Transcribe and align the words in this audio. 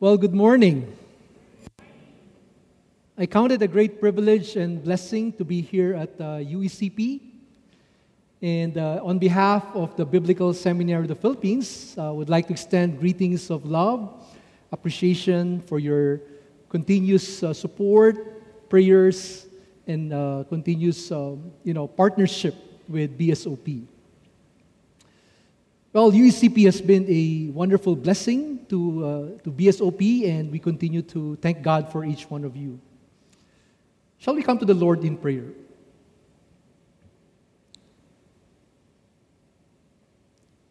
Well, 0.00 0.16
good 0.16 0.32
morning. 0.32 0.96
I 3.18 3.26
count 3.26 3.50
it 3.50 3.62
a 3.62 3.66
great 3.66 3.98
privilege 3.98 4.54
and 4.54 4.80
blessing 4.80 5.32
to 5.32 5.44
be 5.44 5.60
here 5.60 5.92
at 5.94 6.10
uh, 6.20 6.38
UECP. 6.38 7.20
And 8.40 8.78
uh, 8.78 9.00
on 9.02 9.18
behalf 9.18 9.64
of 9.74 9.96
the 9.96 10.06
Biblical 10.06 10.54
Seminary 10.54 11.02
of 11.02 11.08
the 11.08 11.16
Philippines, 11.16 11.98
I 11.98 12.10
would 12.10 12.28
like 12.28 12.46
to 12.46 12.52
extend 12.52 13.00
greetings 13.00 13.50
of 13.50 13.66
love, 13.66 14.24
appreciation 14.70 15.62
for 15.62 15.80
your 15.80 16.20
continuous 16.68 17.42
uh, 17.42 17.52
support, 17.52 18.70
prayers, 18.70 19.48
and 19.88 20.12
uh, 20.12 20.44
continuous 20.48 21.10
um, 21.10 21.50
you 21.64 21.74
know, 21.74 21.88
partnership 21.88 22.54
with 22.88 23.18
BSOP. 23.18 23.84
Well, 25.90 26.12
UECP 26.12 26.66
has 26.66 26.82
been 26.82 27.06
a 27.08 27.50
wonderful 27.50 27.96
blessing 27.96 28.66
to, 28.68 29.06
uh, 29.06 29.42
to 29.42 29.50
BSOP, 29.50 30.28
and 30.28 30.52
we 30.52 30.58
continue 30.58 31.00
to 31.02 31.36
thank 31.36 31.62
God 31.62 31.90
for 31.90 32.04
each 32.04 32.28
one 32.28 32.44
of 32.44 32.54
you. 32.56 32.78
Shall 34.18 34.34
we 34.34 34.42
come 34.42 34.58
to 34.58 34.66
the 34.66 34.74
Lord 34.74 35.02
in 35.02 35.16
prayer? 35.16 35.46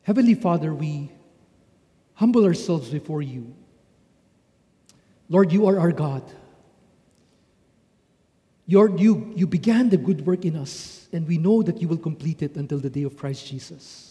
Heavenly 0.04 0.36
Father, 0.36 0.74
we 0.74 1.12
humble 2.14 2.46
ourselves 2.46 2.90
before 2.90 3.24
you. 3.24 3.56
Lord, 5.30 5.52
you 5.52 5.66
are 5.66 5.80
our 5.80 5.92
God. 5.92 6.24
Lord, 8.70 9.00
you, 9.00 9.34
you 9.36 9.48
began 9.48 9.90
the 9.90 9.98
good 9.98 10.28
work 10.28 10.46
in 10.46 10.56
us, 10.56 11.08
and 11.12 11.28
we 11.28 11.40
know 11.40 11.64
that 11.64 11.82
you 11.82 11.88
will 11.88 11.98
complete 11.98 12.44
it 12.44 12.56
until 12.56 12.78
the 12.78 12.90
day 12.90 13.04
of 13.04 13.18
Christ 13.18 13.48
Jesus. 13.48 14.07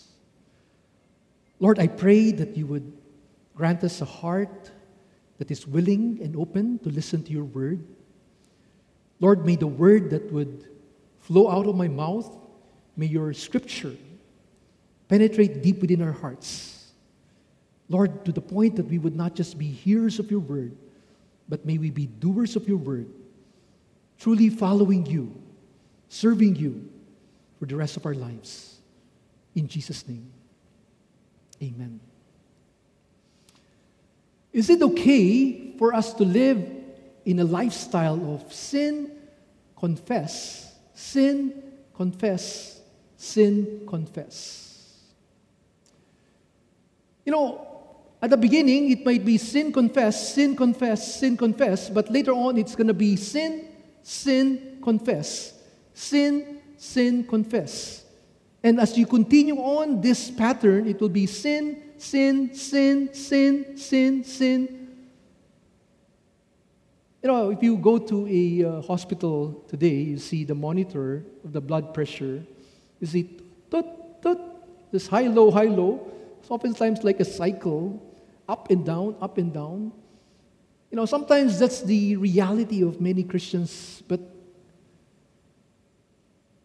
Lord, 1.58 1.78
I 1.78 1.86
pray 1.86 2.32
that 2.32 2.56
you 2.56 2.66
would 2.66 2.92
grant 3.54 3.82
us 3.84 4.00
a 4.00 4.04
heart 4.04 4.70
that 5.38 5.50
is 5.50 5.66
willing 5.66 6.20
and 6.22 6.36
open 6.36 6.78
to 6.80 6.90
listen 6.90 7.22
to 7.24 7.32
your 7.32 7.44
word. 7.44 7.84
Lord, 9.20 9.46
may 9.46 9.56
the 9.56 9.66
word 9.66 10.10
that 10.10 10.30
would 10.32 10.68
flow 11.20 11.50
out 11.50 11.66
of 11.66 11.74
my 11.74 11.88
mouth, 11.88 12.36
may 12.96 13.06
your 13.06 13.32
scripture 13.32 13.96
penetrate 15.08 15.62
deep 15.62 15.80
within 15.80 16.02
our 16.02 16.12
hearts. 16.12 16.92
Lord, 17.88 18.24
to 18.24 18.32
the 18.32 18.40
point 18.40 18.76
that 18.76 18.86
we 18.86 18.98
would 18.98 19.16
not 19.16 19.34
just 19.34 19.58
be 19.58 19.66
hearers 19.66 20.18
of 20.18 20.30
your 20.30 20.40
word, 20.40 20.76
but 21.48 21.64
may 21.64 21.78
we 21.78 21.90
be 21.90 22.06
doers 22.06 22.56
of 22.56 22.68
your 22.68 22.78
word, 22.78 23.08
truly 24.18 24.50
following 24.50 25.06
you, 25.06 25.32
serving 26.08 26.56
you 26.56 26.88
for 27.58 27.66
the 27.66 27.76
rest 27.76 27.96
of 27.96 28.04
our 28.04 28.14
lives. 28.14 28.80
In 29.54 29.68
Jesus' 29.68 30.06
name. 30.06 30.32
Amen. 31.62 32.00
Is 34.52 34.70
it 34.70 34.80
okay 34.80 35.72
for 35.76 35.94
us 35.94 36.14
to 36.14 36.24
live 36.24 36.66
in 37.24 37.38
a 37.40 37.44
lifestyle 37.44 38.34
of 38.34 38.52
sin, 38.52 39.10
confess, 39.78 40.74
sin, 40.94 41.62
confess, 41.94 42.80
sin, 43.16 43.82
confess? 43.86 45.02
You 47.24 47.32
know, 47.32 47.66
at 48.22 48.30
the 48.30 48.36
beginning, 48.36 48.90
it 48.90 49.04
might 49.04 49.24
be 49.24 49.36
sin, 49.36 49.72
confess, 49.72 50.34
sin, 50.34 50.56
confess, 50.56 51.20
sin, 51.20 51.36
confess, 51.36 51.90
but 51.90 52.10
later 52.10 52.32
on, 52.32 52.56
it's 52.56 52.74
going 52.74 52.86
to 52.86 52.94
be 52.94 53.16
sin, 53.16 53.68
sin, 54.02 54.78
confess, 54.82 55.52
sin, 55.92 56.60
sin, 56.78 57.24
confess. 57.24 58.05
And 58.66 58.80
as 58.80 58.98
you 58.98 59.06
continue 59.06 59.58
on 59.58 60.00
this 60.00 60.28
pattern, 60.28 60.88
it 60.88 61.00
will 61.00 61.08
be 61.08 61.24
sin, 61.26 61.80
sin, 61.98 62.52
sin, 62.52 63.14
sin, 63.14 63.78
sin, 63.78 64.24
sin. 64.24 64.88
You 67.22 67.28
know, 67.30 67.50
if 67.50 67.62
you 67.62 67.76
go 67.76 67.96
to 67.96 68.26
a 68.26 68.64
uh, 68.64 68.82
hospital 68.82 69.62
today, 69.68 69.94
you 70.10 70.18
see 70.18 70.42
the 70.42 70.56
monitor 70.56 71.22
of 71.44 71.52
the 71.52 71.60
blood 71.60 71.94
pressure. 71.94 72.44
You 72.98 73.06
see, 73.06 73.38
tut, 73.70 74.20
tut, 74.20 74.40
this 74.90 75.06
high, 75.06 75.28
low, 75.28 75.52
high, 75.52 75.70
low. 75.70 76.04
It's 76.40 76.50
oftentimes 76.50 77.04
like 77.04 77.20
a 77.20 77.24
cycle, 77.24 78.02
up 78.48 78.68
and 78.68 78.84
down, 78.84 79.14
up 79.22 79.38
and 79.38 79.54
down. 79.54 79.92
You 80.90 80.96
know, 80.96 81.06
sometimes 81.06 81.60
that's 81.60 81.82
the 81.82 82.16
reality 82.16 82.82
of 82.82 83.00
many 83.00 83.22
Christians, 83.22 84.02
but 84.08 84.18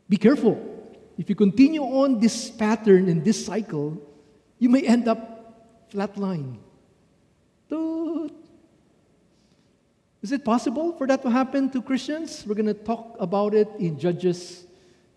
be 0.10 0.18
careful 0.18 0.71
if 1.18 1.30
you 1.30 1.36
continue 1.36 1.82
on 1.82 2.20
this 2.20 2.50
pattern 2.50 3.10
and 3.10 3.24
this 3.24 3.46
cycle, 3.46 4.02
you 4.60 4.70
may 4.70 4.82
end 4.82 5.08
up 5.08 5.90
flatline. 5.92 6.58
Is 10.22 10.32
it 10.32 10.46
possible 10.46 10.94
for 10.94 11.08
that 11.08 11.24
to 11.24 11.30
happen 11.30 11.70
to 11.72 11.82
Christians? 11.82 12.46
We're 12.46 12.56
going 12.56 12.68
to 12.68 12.76
talk 12.76 13.16
about 13.20 13.56
it 13.56 13.68
in 13.80 13.98
Judges 13.98 14.66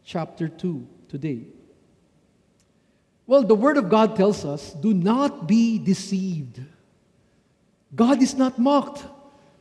chapter 0.02 0.48
2 0.48 0.86
today. 1.08 1.42
Well, 3.26 3.42
the 3.42 3.54
Word 3.54 3.76
of 3.76 3.90
God 3.90 4.16
tells 4.16 4.44
us 4.44 4.72
do 4.72 4.94
not 4.94 5.46
be 5.46 5.78
deceived. 5.78 6.60
God 7.94 8.22
is 8.22 8.34
not 8.34 8.58
mocked. 8.58 9.04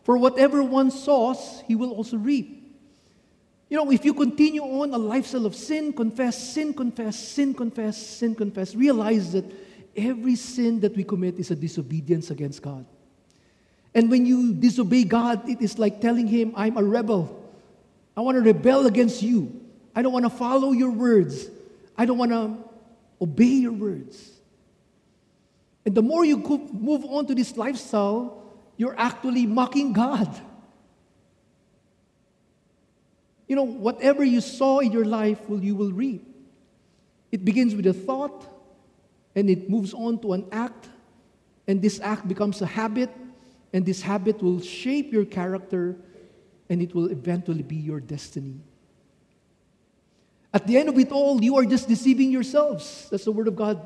For 0.04 0.18
whatever 0.18 0.64
one 0.64 0.92
sows, 0.92 1.64
he 1.68 1.76
will 1.76 1.92
also 1.92 2.18
reap. 2.18 2.63
You 3.74 3.84
know, 3.84 3.90
if 3.90 4.06
you 4.06 4.14
continue 4.14 4.62
on 4.62 4.94
a 4.94 5.00
lifestyle 5.00 5.48
of 5.48 5.56
sin, 5.56 5.94
confess, 5.94 6.54
sin, 6.54 6.76
confess, 6.76 7.18
sin, 7.18 7.56
confess, 7.56 7.98
sin, 7.98 8.36
confess, 8.36 8.76
realize 8.76 9.32
that 9.32 9.46
every 9.98 10.36
sin 10.36 10.80
that 10.82 10.96
we 10.96 11.04
commit 11.04 11.40
is 11.40 11.50
a 11.50 11.56
disobedience 11.56 12.30
against 12.30 12.62
God. 12.62 12.86
And 13.96 14.12
when 14.12 14.28
you 14.28 14.54
disobey 14.54 15.06
God, 15.06 15.50
it 15.50 15.60
is 15.60 15.80
like 15.80 16.02
telling 16.02 16.28
Him, 16.28 16.54
I'm 16.56 16.78
a 16.78 16.84
rebel. 16.84 17.52
I 18.16 18.22
want 18.22 18.36
to 18.36 18.42
rebel 18.42 18.86
against 18.86 19.24
you. 19.24 19.60
I 19.96 20.04
don't 20.04 20.14
want 20.14 20.26
to 20.26 20.30
follow 20.30 20.72
your 20.72 20.92
words. 20.92 21.50
I 21.98 22.06
don't 22.06 22.20
want 22.20 22.30
to 22.30 22.56
obey 23.20 23.56
your 23.66 23.72
words. 23.72 24.34
And 25.84 25.96
the 25.96 26.04
more 26.04 26.24
you 26.24 26.38
move 26.38 27.06
on 27.06 27.26
to 27.26 27.34
this 27.34 27.58
lifestyle, 27.58 28.44
you're 28.78 28.94
actually 29.00 29.48
mocking 29.48 29.94
God. 29.94 30.30
You 33.54 33.58
know, 33.58 33.70
whatever 33.70 34.24
you 34.24 34.42
saw 34.42 34.80
in 34.80 34.92
your 34.92 35.06
life, 35.06 35.48
will 35.48 35.64
you 35.64 35.76
will 35.76 35.92
reap. 35.92 36.26
It 37.32 37.46
begins 37.46 37.76
with 37.76 37.86
a 37.86 37.94
thought, 37.94 38.48
and 39.36 39.48
it 39.48 39.70
moves 39.70 39.94
on 39.94 40.18
to 40.22 40.34
an 40.34 40.48
act, 40.52 40.90
and 41.68 41.80
this 41.80 42.00
act 42.00 42.28
becomes 42.28 42.64
a 42.64 42.66
habit, 42.66 43.12
and 43.72 43.86
this 43.86 44.02
habit 44.02 44.42
will 44.42 44.60
shape 44.60 45.14
your 45.14 45.24
character, 45.24 45.96
and 46.68 46.82
it 46.82 46.96
will 46.96 47.12
eventually 47.12 47.62
be 47.62 47.76
your 47.76 48.00
destiny. 48.00 48.60
At 50.52 50.66
the 50.66 50.76
end 50.76 50.90
of 50.90 50.98
it 50.98 51.12
all, 51.12 51.40
you 51.40 51.56
are 51.58 51.66
just 51.66 51.88
deceiving 51.88 52.32
yourselves. 52.32 53.08
That's 53.12 53.26
the 53.26 53.32
word 53.32 53.48
of 53.48 53.56
God. 53.56 53.86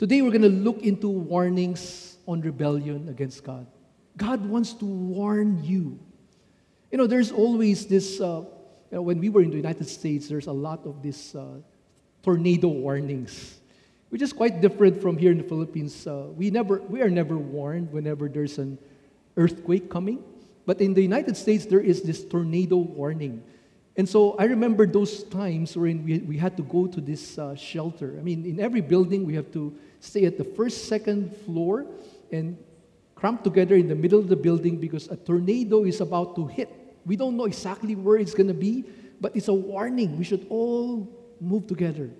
Today, 0.00 0.20
we're 0.20 0.32
going 0.32 0.42
to 0.42 0.48
look 0.48 0.82
into 0.82 1.08
warnings 1.08 2.16
on 2.26 2.40
rebellion 2.40 3.08
against 3.08 3.44
God. 3.44 3.68
God 4.16 4.44
wants 4.44 4.72
to 4.72 4.84
warn 4.84 5.62
you 5.62 6.00
you 6.90 6.98
know, 6.98 7.06
there's 7.06 7.32
always 7.32 7.86
this, 7.86 8.20
uh, 8.20 8.42
you 8.90 8.92
know, 8.92 9.02
when 9.02 9.18
we 9.18 9.28
were 9.28 9.42
in 9.42 9.50
the 9.50 9.56
United 9.56 9.88
States, 9.88 10.28
there's 10.28 10.46
a 10.46 10.52
lot 10.52 10.86
of 10.86 11.02
these 11.02 11.34
uh, 11.34 11.58
tornado 12.22 12.68
warnings, 12.68 13.58
which 14.10 14.22
is 14.22 14.32
quite 14.32 14.60
different 14.60 15.00
from 15.00 15.16
here 15.16 15.32
in 15.32 15.38
the 15.38 15.44
Philippines. 15.44 16.06
Uh, 16.06 16.26
we, 16.34 16.50
never, 16.50 16.80
we 16.82 17.02
are 17.02 17.10
never 17.10 17.36
warned 17.36 17.92
whenever 17.92 18.28
there's 18.28 18.58
an 18.58 18.78
earthquake 19.36 19.90
coming. 19.90 20.22
But 20.64 20.80
in 20.80 20.94
the 20.94 21.02
United 21.02 21.36
States, 21.36 21.66
there 21.66 21.80
is 21.80 22.02
this 22.02 22.24
tornado 22.24 22.76
warning. 22.76 23.42
And 23.96 24.08
so 24.08 24.36
I 24.38 24.44
remember 24.44 24.86
those 24.86 25.24
times 25.24 25.76
when 25.76 26.04
we, 26.04 26.18
we 26.18 26.36
had 26.36 26.56
to 26.58 26.62
go 26.62 26.86
to 26.86 27.00
this 27.00 27.38
uh, 27.38 27.54
shelter. 27.54 28.16
I 28.18 28.22
mean, 28.22 28.44
in 28.44 28.60
every 28.60 28.82
building, 28.82 29.24
we 29.24 29.34
have 29.34 29.50
to 29.52 29.74
stay 30.00 30.26
at 30.26 30.36
the 30.36 30.44
first, 30.44 30.86
second 30.86 31.34
floor 31.44 31.86
and 32.30 32.58
cramped 33.16 33.42
together 33.42 33.74
in 33.74 33.88
the 33.88 33.94
middle 33.94 34.20
of 34.20 34.28
the 34.28 34.36
building 34.36 34.76
because 34.76 35.08
a 35.08 35.16
tornado 35.16 35.84
is 35.84 36.00
about 36.00 36.36
to 36.36 36.46
hit. 36.46 36.68
We 37.04 37.16
don't 37.16 37.36
know 37.36 37.46
exactly 37.46 37.96
where 37.96 38.18
it's 38.18 38.34
going 38.34 38.48
to 38.48 38.54
be, 38.54 38.84
but 39.20 39.34
it's 39.34 39.48
a 39.48 39.54
warning. 39.54 40.18
We 40.18 40.24
should 40.24 40.46
all 40.50 41.08
move 41.40 41.66
together. 41.66 42.10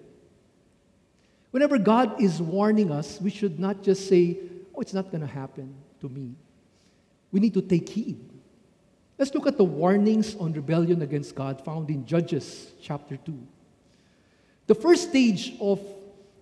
Whenever 1.51 1.79
God 1.79 2.21
is 2.21 2.41
warning 2.41 2.91
us, 2.91 3.21
we 3.21 3.31
should 3.31 3.61
not 3.61 3.83
just 3.83 4.09
say, 4.09 4.39
Oh, 4.75 4.81
it's 4.81 4.93
not 4.93 5.11
going 5.11 5.23
to 5.23 5.27
happen 5.27 5.75
to 6.01 6.09
me. 6.09 6.35
We 7.33 7.41
need 7.41 7.55
to 7.55 7.63
take 7.63 7.89
heed. 7.89 8.21
Let's 9.19 9.35
look 9.35 9.47
at 9.47 9.57
the 9.57 9.65
warnings 9.65 10.35
on 10.37 10.53
rebellion 10.53 11.01
against 11.01 11.35
God 11.35 11.65
found 11.65 11.89
in 11.89 12.05
Judges 12.05 12.73
chapter 12.83 13.17
2. 13.17 13.47
The 14.67 14.75
first 14.75 15.09
stage 15.09 15.55
of 15.61 15.81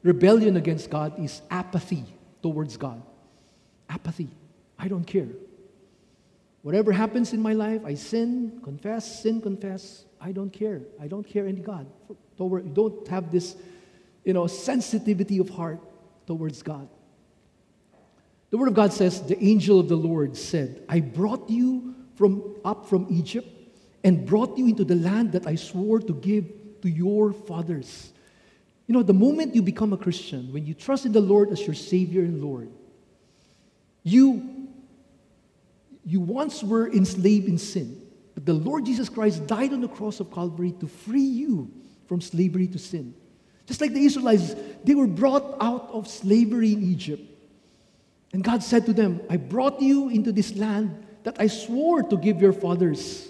rebellion 0.03 0.57
against 0.57 0.91
God 0.91 1.19
is 1.23 1.43
apathy 1.51 2.05
towards 2.43 2.77
God. 2.77 3.01
Apathy. 3.89 4.29
I 4.79 4.89
don't 4.89 5.05
care. 5.05 5.29
Whatever 6.63 6.93
happens 6.93 7.33
in 7.33 7.43
my 7.43 7.53
life, 7.53 7.83
I 7.85 7.95
sin, 7.95 8.61
confess, 8.63 9.23
sin, 9.23 9.41
confess. 9.41 10.05
I 10.21 10.33
don't 10.33 10.51
care. 10.51 10.81
I 11.01 11.09
don't 11.09 11.27
care 11.27 11.47
any 11.47 11.61
God. 11.61 11.87
Toward, 12.37 12.65
you 12.65 12.73
don't 12.73 13.07
have 13.09 13.31
this, 13.31 13.57
you 14.25 14.33
know, 14.33 14.47
sensitivity 14.47 15.39
of 15.39 15.51
heart 15.51 15.81
towards 16.27 16.63
God. 16.63 16.89
The 18.51 18.57
Word 18.57 18.69
of 18.69 18.75
God 18.75 18.93
says, 18.93 19.21
The 19.23 19.43
angel 19.45 19.81
of 19.81 19.89
the 19.89 19.97
Lord 19.97 20.37
said, 20.37 20.83
I 20.89 21.01
brought 21.01 21.51
you 21.51 21.95
from, 22.15 22.57
up 22.65 22.89
from 22.89 23.07
Egypt 23.11 23.49
and 24.03 24.25
brought 24.25 24.57
you 24.57 24.67
into 24.67 24.85
the 24.85 24.95
land 24.95 25.33
that 25.33 25.47
I 25.47 25.57
swore 25.57 25.99
to 26.01 26.15
give 26.15 26.51
to 26.83 26.89
your 26.89 27.33
fathers. 27.33 28.13
You 28.87 28.93
know, 28.93 29.03
the 29.03 29.15
moment 29.15 29.55
you 29.55 29.63
become 29.63 29.93
a 29.93 29.97
Christian, 29.97 30.53
when 30.53 30.67
you 30.67 30.75
trust 30.75 31.07
in 31.07 31.13
the 31.13 31.21
Lord 31.21 31.51
as 31.51 31.67
your 31.67 31.75
Savior 31.75 32.23
and 32.23 32.43
Lord, 32.43 32.71
you, 34.03 34.64
you 36.05 36.21
once 36.21 36.63
were 36.63 36.91
enslaved 36.91 37.49
in 37.49 37.59
sin. 37.59 38.01
But 38.35 38.47
the 38.47 38.55
Lord 38.55 38.85
Jesus 38.85 39.09
Christ 39.09 39.47
died 39.47 39.73
on 39.73 39.81
the 39.81 39.89
cross 39.89 40.21
of 40.21 40.33
Calvary 40.33 40.73
to 40.81 40.87
free 40.87 41.21
you 41.21 41.71
from 42.07 42.21
slavery 42.21 42.67
to 42.69 42.79
sin. 42.79 43.15
Just 43.67 43.81
like 43.81 43.93
the 43.93 44.05
Israelites, 44.05 44.55
they 44.85 44.95
were 44.95 45.07
brought 45.07 45.57
out 45.61 45.89
of 45.91 46.09
slavery 46.09 46.73
in 46.73 46.83
Egypt. 46.83 47.23
And 48.33 48.45
God 48.45 48.63
said 48.63 48.85
to 48.87 48.93
them, 48.93 49.21
I 49.31 49.37
brought 49.37 49.81
you 49.81 50.09
into 50.09 50.33
this 50.33 50.55
land 50.57 51.07
that 51.23 51.37
I 51.39 51.47
swore 51.47 52.03
to 52.03 52.17
give 52.17 52.43
your 52.43 52.53
fathers. 52.53 53.29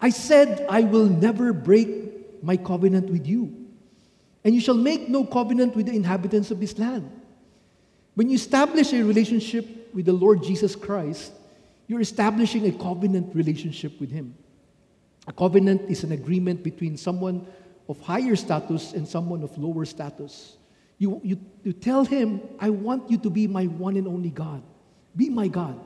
I 0.00 0.10
said, 0.10 0.66
I 0.68 0.82
will 0.82 1.06
never 1.06 1.52
break 1.52 2.42
my 2.42 2.56
covenant 2.56 3.08
with 3.08 3.26
you. 3.26 3.56
And 4.44 4.54
you 4.54 4.60
shall 4.60 4.76
make 4.76 5.08
no 5.08 5.24
covenant 5.24 5.76
with 5.76 5.86
the 5.86 5.92
inhabitants 5.92 6.50
of 6.50 6.60
this 6.60 6.76
land. 6.78 7.10
When 8.14 8.28
you 8.28 8.34
establish 8.34 8.92
a 8.92 9.02
relationship 9.02 9.94
with 9.94 10.06
the 10.06 10.12
Lord 10.12 10.42
Jesus 10.42 10.74
Christ, 10.74 11.32
you're 11.86 12.00
establishing 12.00 12.66
a 12.66 12.72
covenant 12.72 13.34
relationship 13.34 14.00
with 14.00 14.10
Him. 14.10 14.34
A 15.26 15.32
covenant 15.32 15.90
is 15.90 16.04
an 16.04 16.12
agreement 16.12 16.62
between 16.62 16.96
someone 16.96 17.46
of 17.88 18.00
higher 18.00 18.36
status 18.36 18.92
and 18.92 19.06
someone 19.06 19.42
of 19.42 19.56
lower 19.58 19.84
status. 19.84 20.56
You, 20.98 21.20
you, 21.22 21.38
you 21.62 21.72
tell 21.72 22.04
Him, 22.04 22.40
I 22.58 22.70
want 22.70 23.10
you 23.10 23.18
to 23.18 23.30
be 23.30 23.46
my 23.46 23.66
one 23.66 23.96
and 23.96 24.06
only 24.06 24.30
God. 24.30 24.62
Be 25.14 25.28
my 25.28 25.48
God. 25.48 25.78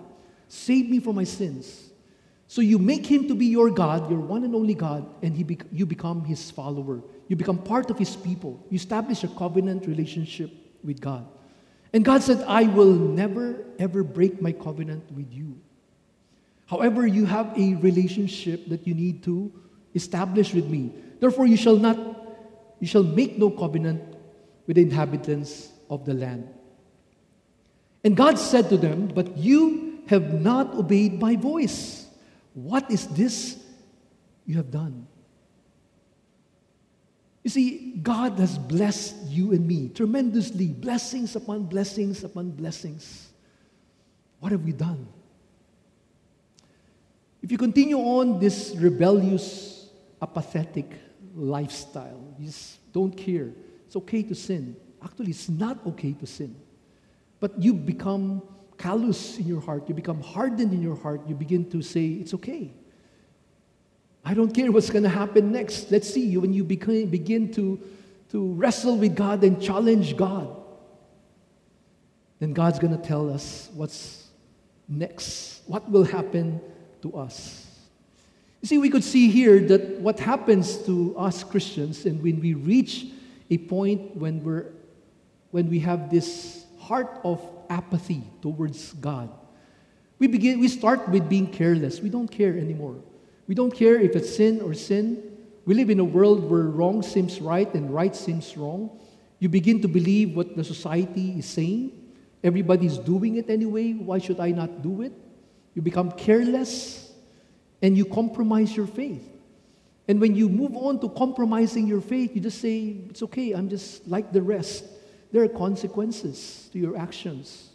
Save 0.48 0.88
me 0.88 1.00
from 1.00 1.16
my 1.16 1.24
sins. 1.24 1.90
So 2.48 2.60
you 2.60 2.78
make 2.78 3.04
him 3.04 3.26
to 3.28 3.34
be 3.34 3.46
your 3.46 3.70
God, 3.70 4.08
your 4.08 4.20
one 4.20 4.44
and 4.44 4.54
only 4.54 4.74
God, 4.74 5.06
and 5.22 5.36
he 5.36 5.58
you 5.72 5.84
become 5.84 6.24
his 6.24 6.50
follower. 6.50 7.02
You 7.28 7.34
become 7.34 7.58
part 7.58 7.90
of 7.90 7.98
his 7.98 8.14
people. 8.14 8.64
You 8.70 8.76
establish 8.76 9.24
a 9.24 9.28
covenant 9.28 9.86
relationship 9.86 10.52
with 10.84 11.00
God. 11.00 11.26
And 11.92 12.04
God 12.04 12.22
said, 12.22 12.44
I 12.46 12.64
will 12.64 12.92
never, 12.92 13.64
ever 13.78 14.04
break 14.04 14.40
my 14.40 14.52
covenant 14.52 15.10
with 15.12 15.32
you. 15.32 15.58
However, 16.66 17.06
you 17.06 17.26
have 17.26 17.56
a 17.58 17.74
relationship 17.76 18.68
that 18.68 18.86
you 18.86 18.94
need 18.94 19.22
to 19.24 19.52
establish 19.94 20.52
with 20.52 20.66
me. 20.66 20.92
Therefore, 21.20 21.46
you 21.46 21.56
shall 21.56 21.76
not, 21.76 21.96
you 22.80 22.86
shall 22.86 23.04
make 23.04 23.38
no 23.38 23.50
covenant 23.50 24.02
with 24.66 24.76
the 24.76 24.82
inhabitants 24.82 25.70
of 25.88 26.04
the 26.04 26.14
land. 26.14 26.48
And 28.02 28.16
God 28.16 28.38
said 28.38 28.68
to 28.70 28.76
them, 28.76 29.08
But 29.08 29.36
you 29.36 30.02
have 30.08 30.34
not 30.34 30.74
obeyed 30.74 31.20
my 31.20 31.36
voice. 31.36 32.06
What 32.54 32.90
is 32.90 33.06
this 33.08 33.62
you 34.44 34.56
have 34.56 34.70
done? 34.70 35.06
You 37.44 37.50
see, 37.50 37.94
God 38.02 38.40
has 38.40 38.58
blessed 38.58 39.14
you 39.28 39.52
and 39.52 39.66
me 39.66 39.88
tremendously, 39.90 40.66
blessings 40.66 41.36
upon 41.36 41.66
blessings 41.66 42.24
upon 42.24 42.50
blessings. 42.50 43.28
What 44.40 44.50
have 44.50 44.64
we 44.64 44.72
done? 44.72 45.06
If 47.46 47.52
you 47.52 47.58
continue 47.58 47.98
on 47.98 48.40
this 48.40 48.74
rebellious, 48.76 49.86
apathetic 50.20 50.90
lifestyle, 51.32 52.34
you 52.40 52.46
just 52.46 52.92
don't 52.92 53.16
care. 53.16 53.52
It's 53.86 53.94
okay 53.94 54.24
to 54.24 54.34
sin. 54.34 54.74
Actually, 55.00 55.30
it's 55.30 55.48
not 55.48 55.78
okay 55.86 56.12
to 56.14 56.26
sin. 56.26 56.56
But 57.38 57.56
you 57.62 57.72
become 57.72 58.42
callous 58.76 59.38
in 59.38 59.46
your 59.46 59.60
heart, 59.60 59.88
you 59.88 59.94
become 59.94 60.22
hardened 60.22 60.72
in 60.72 60.82
your 60.82 60.96
heart, 60.96 61.20
you 61.28 61.36
begin 61.36 61.70
to 61.70 61.82
say, 61.82 62.06
It's 62.06 62.34
okay. 62.34 62.72
I 64.24 64.34
don't 64.34 64.52
care 64.52 64.72
what's 64.72 64.90
going 64.90 65.04
to 65.04 65.08
happen 65.08 65.52
next. 65.52 65.92
Let's 65.92 66.12
see. 66.12 66.26
You 66.26 66.40
when 66.40 66.52
you 66.52 66.64
begin, 66.64 67.08
begin 67.10 67.52
to, 67.52 67.80
to 68.30 68.54
wrestle 68.54 68.96
with 68.96 69.14
God 69.14 69.44
and 69.44 69.62
challenge 69.62 70.16
God, 70.16 70.48
then 72.40 72.54
God's 72.54 72.80
going 72.80 73.00
to 73.00 73.06
tell 73.06 73.32
us 73.32 73.70
what's 73.72 74.30
next, 74.88 75.62
what 75.68 75.88
will 75.88 76.02
happen 76.02 76.60
to 77.02 77.16
us. 77.16 77.66
You 78.62 78.68
see, 78.68 78.78
we 78.78 78.90
could 78.90 79.04
see 79.04 79.30
here 79.30 79.60
that 79.68 80.00
what 80.00 80.18
happens 80.18 80.78
to 80.86 81.14
us 81.16 81.44
Christians, 81.44 82.06
and 82.06 82.22
when 82.22 82.40
we 82.40 82.54
reach 82.54 83.06
a 83.50 83.58
point 83.58 84.16
when, 84.16 84.42
we're, 84.42 84.72
when 85.50 85.68
we 85.70 85.78
have 85.80 86.10
this 86.10 86.64
heart 86.78 87.20
of 87.24 87.40
apathy 87.68 88.22
towards 88.42 88.92
God. 88.94 89.30
We 90.18 90.26
begin 90.26 90.60
we 90.60 90.68
start 90.68 91.08
with 91.08 91.28
being 91.28 91.46
careless. 91.46 92.00
We 92.00 92.08
don't 92.08 92.28
care 92.28 92.56
anymore. 92.56 92.96
We 93.46 93.54
don't 93.54 93.74
care 93.74 94.00
if 94.00 94.16
it's 94.16 94.34
sin 94.34 94.60
or 94.62 94.72
sin. 94.74 95.22
We 95.66 95.74
live 95.74 95.90
in 95.90 96.00
a 96.00 96.04
world 96.04 96.48
where 96.48 96.62
wrong 96.62 97.02
seems 97.02 97.40
right 97.40 97.72
and 97.74 97.92
right 97.92 98.14
seems 98.14 98.56
wrong. 98.56 98.90
You 99.38 99.48
begin 99.48 99.82
to 99.82 99.88
believe 99.88 100.34
what 100.34 100.56
the 100.56 100.64
society 100.64 101.38
is 101.38 101.46
saying. 101.46 101.92
Everybody's 102.42 102.98
doing 102.98 103.36
it 103.36 103.50
anyway. 103.50 103.92
Why 103.92 104.18
should 104.18 104.40
I 104.40 104.52
not 104.52 104.82
do 104.82 105.02
it? 105.02 105.12
You 105.76 105.82
become 105.82 106.10
careless 106.10 107.12
and 107.82 107.96
you 107.96 108.06
compromise 108.06 108.74
your 108.74 108.86
faith. 108.86 109.28
And 110.08 110.20
when 110.20 110.34
you 110.34 110.48
move 110.48 110.74
on 110.74 111.00
to 111.00 111.10
compromising 111.10 111.86
your 111.86 112.00
faith, 112.00 112.34
you 112.34 112.40
just 112.40 112.60
say, 112.60 112.96
It's 113.10 113.22
okay, 113.24 113.52
I'm 113.52 113.68
just 113.68 114.08
like 114.08 114.32
the 114.32 114.40
rest. 114.40 114.84
There 115.32 115.42
are 115.44 115.48
consequences 115.48 116.70
to 116.72 116.78
your 116.78 116.96
actions. 116.96 117.70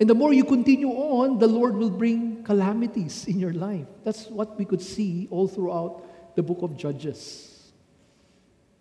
And 0.00 0.10
the 0.10 0.14
more 0.14 0.32
you 0.32 0.44
continue 0.44 0.88
on, 0.88 1.38
the 1.38 1.46
Lord 1.46 1.76
will 1.76 1.90
bring 1.90 2.42
calamities 2.42 3.26
in 3.26 3.38
your 3.38 3.52
life. 3.52 3.86
That's 4.04 4.26
what 4.26 4.58
we 4.58 4.64
could 4.64 4.82
see 4.82 5.28
all 5.30 5.46
throughout 5.46 6.34
the 6.34 6.42
book 6.42 6.62
of 6.62 6.76
Judges. 6.76 7.70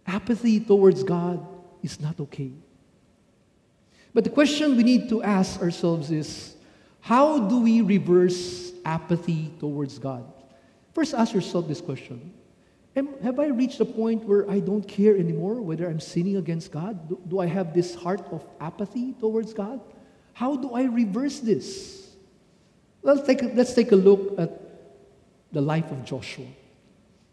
Apathy 0.05 0.59
towards 0.59 1.03
God 1.03 1.45
is 1.83 1.99
not 1.99 2.19
okay. 2.19 2.53
But 4.13 4.23
the 4.23 4.29
question 4.31 4.77
we 4.77 4.83
need 4.83 5.09
to 5.09 5.21
ask 5.21 5.61
ourselves 5.61 6.09
is 6.09 6.56
how 7.07 7.39
do 7.47 7.61
we 7.61 7.79
reverse 7.79 8.73
apathy 8.83 9.49
towards 9.61 9.97
God? 9.97 10.25
First, 10.91 11.13
ask 11.13 11.33
yourself 11.33 11.65
this 11.65 11.79
question 11.79 12.33
have 13.23 13.39
I 13.39 13.47
reached 13.47 13.79
a 13.79 13.85
point 13.85 14.25
where 14.25 14.49
I 14.49 14.59
don't 14.59 14.85
care 14.85 15.15
anymore 15.15 15.61
whether 15.61 15.87
I'm 15.87 16.01
sinning 16.01 16.35
against 16.35 16.71
God? 16.71 17.07
Do, 17.07 17.17
do 17.29 17.39
I 17.39 17.45
have 17.45 17.73
this 17.73 17.95
heart 17.95 18.21
of 18.31 18.45
apathy 18.59 19.13
towards 19.13 19.53
God? 19.53 19.79
How 20.33 20.57
do 20.57 20.73
I 20.73 20.83
reverse 20.83 21.39
this? 21.39 22.09
Let's 23.03 23.25
take, 23.25 23.41
let's 23.53 23.73
take 23.73 23.93
a 23.93 23.95
look 23.95 24.37
at 24.37 24.59
the 25.53 25.61
life 25.61 25.89
of 25.91 26.03
Joshua. 26.03 26.47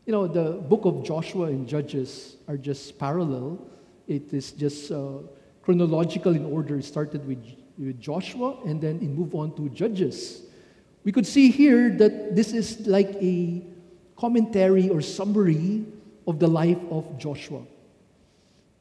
You 0.07 0.12
know, 0.12 0.28
the 0.28 0.52
book 0.52 0.85
of 0.85 1.02
Joshua 1.02 1.47
and 1.47 1.66
Judges 1.66 2.37
are 2.47 2.59
just 2.59 2.97
parallel. 2.97 3.59
It 4.07 4.33
is 4.33 4.52
just 4.52 4.93
uh, 4.93 5.19
chronological 5.62 6.37
in 6.37 6.45
order. 6.45 6.76
It 6.76 6.85
started 6.85 7.26
with, 7.26 7.43
with 7.78 8.00
Joshua 8.00 8.59
and 8.64 8.81
then 8.81 8.97
it 8.97 9.09
moved 9.09 9.35
on 9.35 9.54
to 9.57 9.69
Judges. 9.71 10.43
We 11.04 11.12
could 11.12 11.26
see 11.26 11.50
here 11.50 11.90
that 11.90 12.35
this 12.35 12.52
is 12.52 12.87
like 12.87 13.11
a 13.21 13.62
commentary 14.16 14.88
or 14.88 15.00
summary 15.00 15.85
of 16.26 16.38
the 16.38 16.47
life 16.47 16.78
of 16.90 17.19
Joshua. 17.19 17.62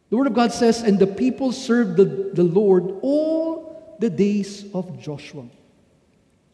The 0.09 0.17
Word 0.17 0.27
of 0.27 0.33
God 0.33 0.53
says, 0.53 0.83
And 0.83 0.99
the 0.99 1.07
people 1.07 1.51
served 1.51 1.97
the, 1.97 2.05
the 2.05 2.43
Lord 2.43 2.99
all 3.01 3.97
the 3.99 4.09
days 4.09 4.65
of 4.73 4.99
Joshua, 4.99 5.45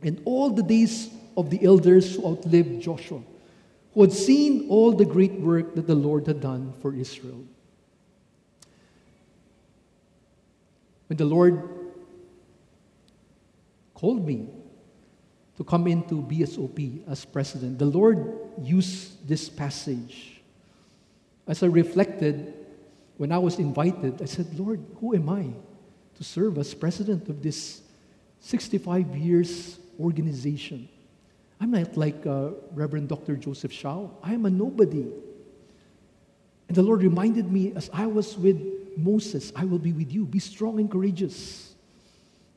and 0.02 0.22
all 0.26 0.50
the 0.50 0.64
days 0.64 1.10
of 1.36 1.50
the 1.50 1.64
elders 1.64 2.16
who 2.16 2.26
outlived 2.26 2.82
Joshua, 2.82 3.22
who 3.94 4.02
had 4.02 4.14
seen 4.14 4.68
all 4.70 4.92
the 4.92 5.06
great 5.06 5.34
work 5.34 5.76
that 5.76 5.88
the 5.88 5.96
Lord 5.96 6.26
had 6.28 6.42
done 6.42 6.74
for 6.82 6.94
Israel. 6.94 7.44
When 11.08 11.18
the 11.18 11.26
Lord 11.26 11.79
called 14.00 14.26
me 14.26 14.48
to 15.58 15.64
come 15.66 15.88
into 15.88 16.22
BSOP 16.24 17.06
as 17.10 17.26
president, 17.26 17.78
the 17.78 17.86
Lord 17.86 18.34
used 18.62 19.28
this 19.28 19.50
passage. 19.50 20.42
As 21.46 21.64
I 21.64 21.66
reflected, 21.66 22.54
when 23.18 23.34
I 23.34 23.38
was 23.40 23.60
invited, 23.60 24.22
I 24.22 24.26
said, 24.26 24.58
Lord, 24.58 24.80
who 25.02 25.14
am 25.16 25.28
I 25.28 25.48
to 26.16 26.24
serve 26.24 26.58
as 26.58 26.74
president 26.74 27.28
of 27.28 27.44
this 27.44 27.82
65 28.40 29.18
years 29.18 29.80
organization? 30.00 30.88
I'm 31.60 31.72
not 31.72 31.98
like 31.98 32.26
uh, 32.26 32.52
Reverend 32.74 33.10
Dr. 33.10 33.36
Joseph 33.36 33.74
Shaw. 33.74 34.08
I 34.24 34.34
am 34.34 34.46
a 34.46 34.50
nobody. 34.50 35.12
And 36.70 36.78
the 36.78 36.84
Lord 36.84 37.02
reminded 37.02 37.52
me 37.52 37.74
as 37.76 37.90
I 37.92 38.06
was 38.06 38.38
with 38.38 38.62
Moses, 38.96 39.52
I 39.58 39.66
will 39.66 39.80
be 39.80 39.92
with 39.92 40.14
you. 40.14 40.26
Be 40.26 40.40
strong 40.40 40.80
and 40.80 40.90
courageous. 40.90 41.76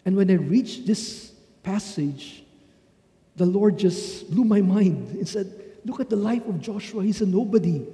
And 0.05 0.17
when 0.17 0.31
I 0.31 0.35
reached 0.35 0.87
this 0.87 1.33
passage, 1.63 2.43
the 3.37 3.47
Lord 3.47 3.79
just 3.79 4.31
blew 4.31 4.45
my 4.45 4.61
mind 4.61 5.17
and 5.17 5.29
said, 5.29 5.53
Look 5.85 6.01
at 6.01 6.11
the 6.11 6.17
life 6.17 6.47
of 6.47 6.61
Joshua. 6.61 7.03
He's 7.03 7.23
a 7.23 7.27
nobody. 7.27 7.85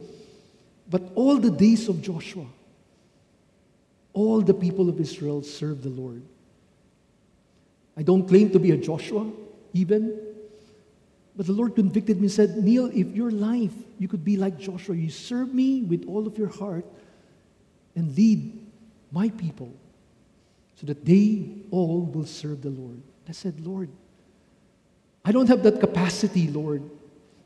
But 0.90 1.02
all 1.14 1.38
the 1.38 1.50
days 1.50 1.88
of 1.88 2.02
Joshua, 2.02 2.44
all 4.12 4.42
the 4.42 4.52
people 4.52 4.88
of 4.88 5.00
Israel 5.00 5.42
served 5.42 5.84
the 5.84 5.90
Lord. 5.90 6.22
I 7.96 8.02
don't 8.02 8.28
claim 8.28 8.50
to 8.50 8.58
be 8.58 8.72
a 8.72 8.76
Joshua, 8.76 9.30
even. 9.72 10.18
But 11.34 11.46
the 11.46 11.52
Lord 11.52 11.74
convicted 11.74 12.18
me 12.18 12.24
and 12.24 12.32
said, 12.32 12.56
Neil, 12.58 12.90
if 12.92 13.14
your 13.14 13.30
life, 13.30 13.72
you 13.98 14.08
could 14.08 14.24
be 14.24 14.36
like 14.36 14.58
Joshua. 14.58 14.94
You 14.94 15.10
serve 15.10 15.54
me 15.54 15.82
with 15.82 16.06
all 16.08 16.26
of 16.26 16.36
your 16.36 16.48
heart 16.48 16.84
and 17.94 18.14
lead 18.16 18.66
my 19.12 19.30
people 19.30 19.72
so 20.78 20.86
that 20.86 21.04
they 21.04 21.48
all 21.72 22.02
will 22.02 22.26
serve 22.26 22.62
the 22.62 22.70
Lord. 22.70 23.02
I 23.28 23.32
said, 23.32 23.60
Lord, 23.66 23.90
I 25.24 25.32
don't 25.32 25.48
have 25.48 25.64
that 25.64 25.80
capacity, 25.80 26.46
Lord. 26.48 26.88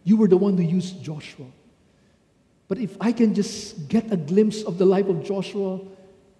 You 0.05 0.19
were 0.19 0.29
the 0.29 0.37
one 0.37 0.57
who 0.59 0.63
used 0.63 1.03
Joshua. 1.03 1.47
But 2.69 2.79
if 2.79 2.97
I 3.01 3.11
can 3.11 3.35
just 3.35 3.89
get 3.89 4.13
a 4.13 4.17
glimpse 4.17 4.63
of 4.63 4.77
the 4.77 4.85
life 4.85 5.07
of 5.07 5.25
Joshua 5.25 5.81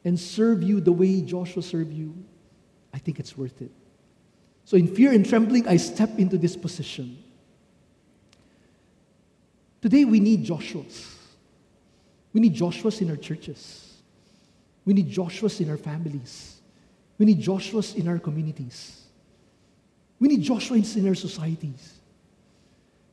and 0.05 0.21
serve 0.21 0.63
you 0.63 0.81
the 0.81 0.93
way 0.93 1.23
Joshua 1.23 1.63
served 1.63 1.95
you, 1.95 2.15
I 2.93 2.99
think 2.99 3.19
it's 3.19 3.39
worth 3.39 3.63
it. 3.63 3.71
So, 4.65 4.77
in 4.77 4.87
fear 4.87 5.13
and 5.13 5.27
trembling, 5.27 5.67
I 5.67 5.79
step 5.79 6.19
into 6.19 6.39
this 6.39 6.57
position. 6.57 7.19
Today, 9.81 10.05
we 10.05 10.21
need 10.21 10.45
Joshuas. 10.45 11.17
We 12.33 12.41
need 12.41 12.55
Joshuas 12.55 13.01
in 13.01 13.11
our 13.11 13.17
churches. 13.17 13.95
We 14.85 14.95
need 14.95 15.11
Joshuas 15.11 15.61
in 15.61 15.71
our 15.71 15.77
families. 15.77 16.62
We 17.23 17.27
need 17.27 17.41
Joshuas 17.41 17.95
in 17.95 18.09
our 18.09 18.19
communities. 18.19 19.01
We 20.19 20.27
need 20.27 20.43
Joshuas 20.43 20.97
in 20.97 21.07
our 21.07 21.15
societies. 21.15 22.01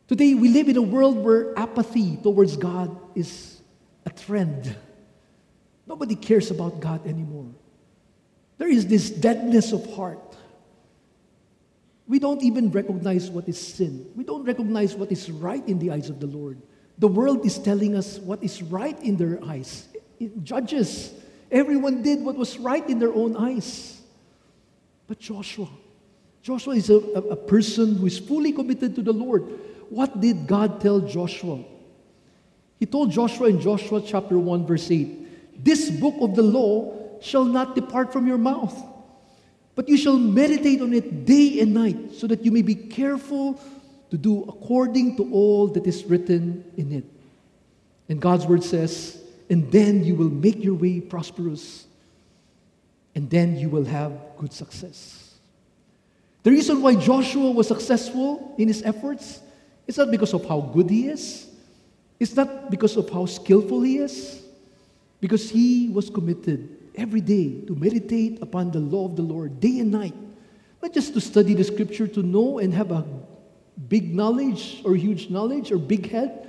Today, 0.07 0.33
we 0.33 0.49
live 0.49 0.67
in 0.67 0.77
a 0.77 0.81
world 0.81 1.17
where 1.23 1.53
apathy 1.55 2.17
towards 2.17 2.57
God 2.57 2.89
is 3.13 3.61
a 4.07 4.09
trend. 4.09 4.75
Nobody 5.85 6.15
cares 6.15 6.49
about 6.49 6.79
God 6.79 7.05
anymore. 7.05 7.51
There 8.57 8.67
is 8.67 8.87
this 8.87 9.11
deadness 9.11 9.73
of 9.73 9.85
heart. 9.93 10.35
We 12.07 12.17
don't 12.17 12.41
even 12.41 12.71
recognize 12.71 13.29
what 13.29 13.47
is 13.47 13.61
sin. 13.61 14.09
We 14.15 14.23
don't 14.23 14.43
recognize 14.43 14.95
what 14.95 15.11
is 15.11 15.29
right 15.29 15.61
in 15.67 15.77
the 15.77 15.91
eyes 15.91 16.09
of 16.09 16.19
the 16.19 16.25
Lord. 16.25 16.59
The 16.97 17.07
world 17.07 17.45
is 17.45 17.59
telling 17.59 17.95
us 17.95 18.17
what 18.17 18.43
is 18.43 18.63
right 18.63 18.99
in 19.03 19.17
their 19.17 19.39
eyes. 19.45 19.87
It 20.19 20.43
judges. 20.43 21.13
Everyone 21.51 22.01
did 22.01 22.23
what 22.23 22.37
was 22.37 22.57
right 22.57 22.89
in 22.89 22.97
their 22.97 23.13
own 23.13 23.37
eyes. 23.37 23.97
But 25.09 25.19
Joshua, 25.19 25.67
Joshua 26.43 26.75
is 26.75 26.91
a, 26.91 26.97
a, 26.97 27.21
a 27.31 27.35
person 27.35 27.95
who 27.95 28.05
is 28.05 28.19
fully 28.19 28.53
committed 28.53 28.95
to 28.95 29.01
the 29.01 29.11
Lord. 29.11 29.41
What 29.89 30.21
did 30.21 30.45
God 30.45 30.79
tell 30.79 31.01
Joshua? 31.01 31.63
He 32.79 32.85
told 32.85 33.11
Joshua 33.11 33.47
in 33.47 33.59
Joshua 33.59 34.01
chapter 34.05 34.37
1, 34.37 34.67
verse 34.67 34.89
8 34.89 35.17
this 35.63 35.89
book 35.89 36.15
of 36.21 36.35
the 36.35 36.43
law 36.43 37.19
shall 37.21 37.43
not 37.43 37.75
depart 37.75 38.13
from 38.13 38.27
your 38.27 38.37
mouth, 38.37 38.73
but 39.75 39.89
you 39.89 39.97
shall 39.97 40.17
meditate 40.17 40.81
on 40.81 40.93
it 40.93 41.25
day 41.25 41.59
and 41.59 41.73
night, 41.73 42.13
so 42.13 42.27
that 42.27 42.45
you 42.45 42.51
may 42.51 42.61
be 42.61 42.75
careful 42.75 43.59
to 44.09 44.17
do 44.17 44.43
according 44.43 45.17
to 45.17 45.29
all 45.33 45.67
that 45.67 45.85
is 45.85 46.05
written 46.05 46.63
in 46.77 46.93
it. 46.93 47.03
And 48.07 48.21
God's 48.21 48.45
word 48.45 48.63
says, 48.63 49.21
and 49.49 49.69
then 49.71 50.03
you 50.03 50.15
will 50.15 50.29
make 50.29 50.63
your 50.63 50.75
way 50.75 51.01
prosperous, 51.01 51.85
and 53.15 53.29
then 53.29 53.57
you 53.57 53.69
will 53.69 53.85
have 53.85 54.13
good 54.37 54.53
success. 54.53 55.35
The 56.43 56.51
reason 56.51 56.81
why 56.81 56.95
Joshua 56.95 57.51
was 57.51 57.67
successful 57.67 58.55
in 58.57 58.67
his 58.67 58.81
efforts 58.83 59.41
is 59.87 59.97
not 59.97 60.11
because 60.11 60.33
of 60.33 60.47
how 60.47 60.61
good 60.61 60.89
he 60.89 61.07
is, 61.07 61.47
it's 62.19 62.35
not 62.35 62.69
because 62.69 62.97
of 62.97 63.09
how 63.09 63.25
skillful 63.25 63.81
he 63.81 63.97
is, 63.97 64.43
because 65.21 65.49
he 65.49 65.89
was 65.89 66.09
committed 66.09 66.77
every 66.95 67.21
day 67.21 67.61
to 67.61 67.75
meditate 67.75 68.41
upon 68.41 68.71
the 68.71 68.79
law 68.79 69.05
of 69.05 69.15
the 69.15 69.21
Lord 69.21 69.59
day 69.59 69.79
and 69.79 69.91
night. 69.91 70.15
Not 70.81 70.93
just 70.93 71.13
to 71.13 71.21
study 71.21 71.53
the 71.53 71.63
scripture 71.63 72.07
to 72.07 72.23
know 72.23 72.59
and 72.59 72.73
have 72.73 72.91
a 72.91 73.05
big 73.87 74.13
knowledge 74.13 74.81
or 74.85 74.95
huge 74.95 75.29
knowledge 75.29 75.71
or 75.71 75.77
big 75.77 76.09
head, 76.09 76.45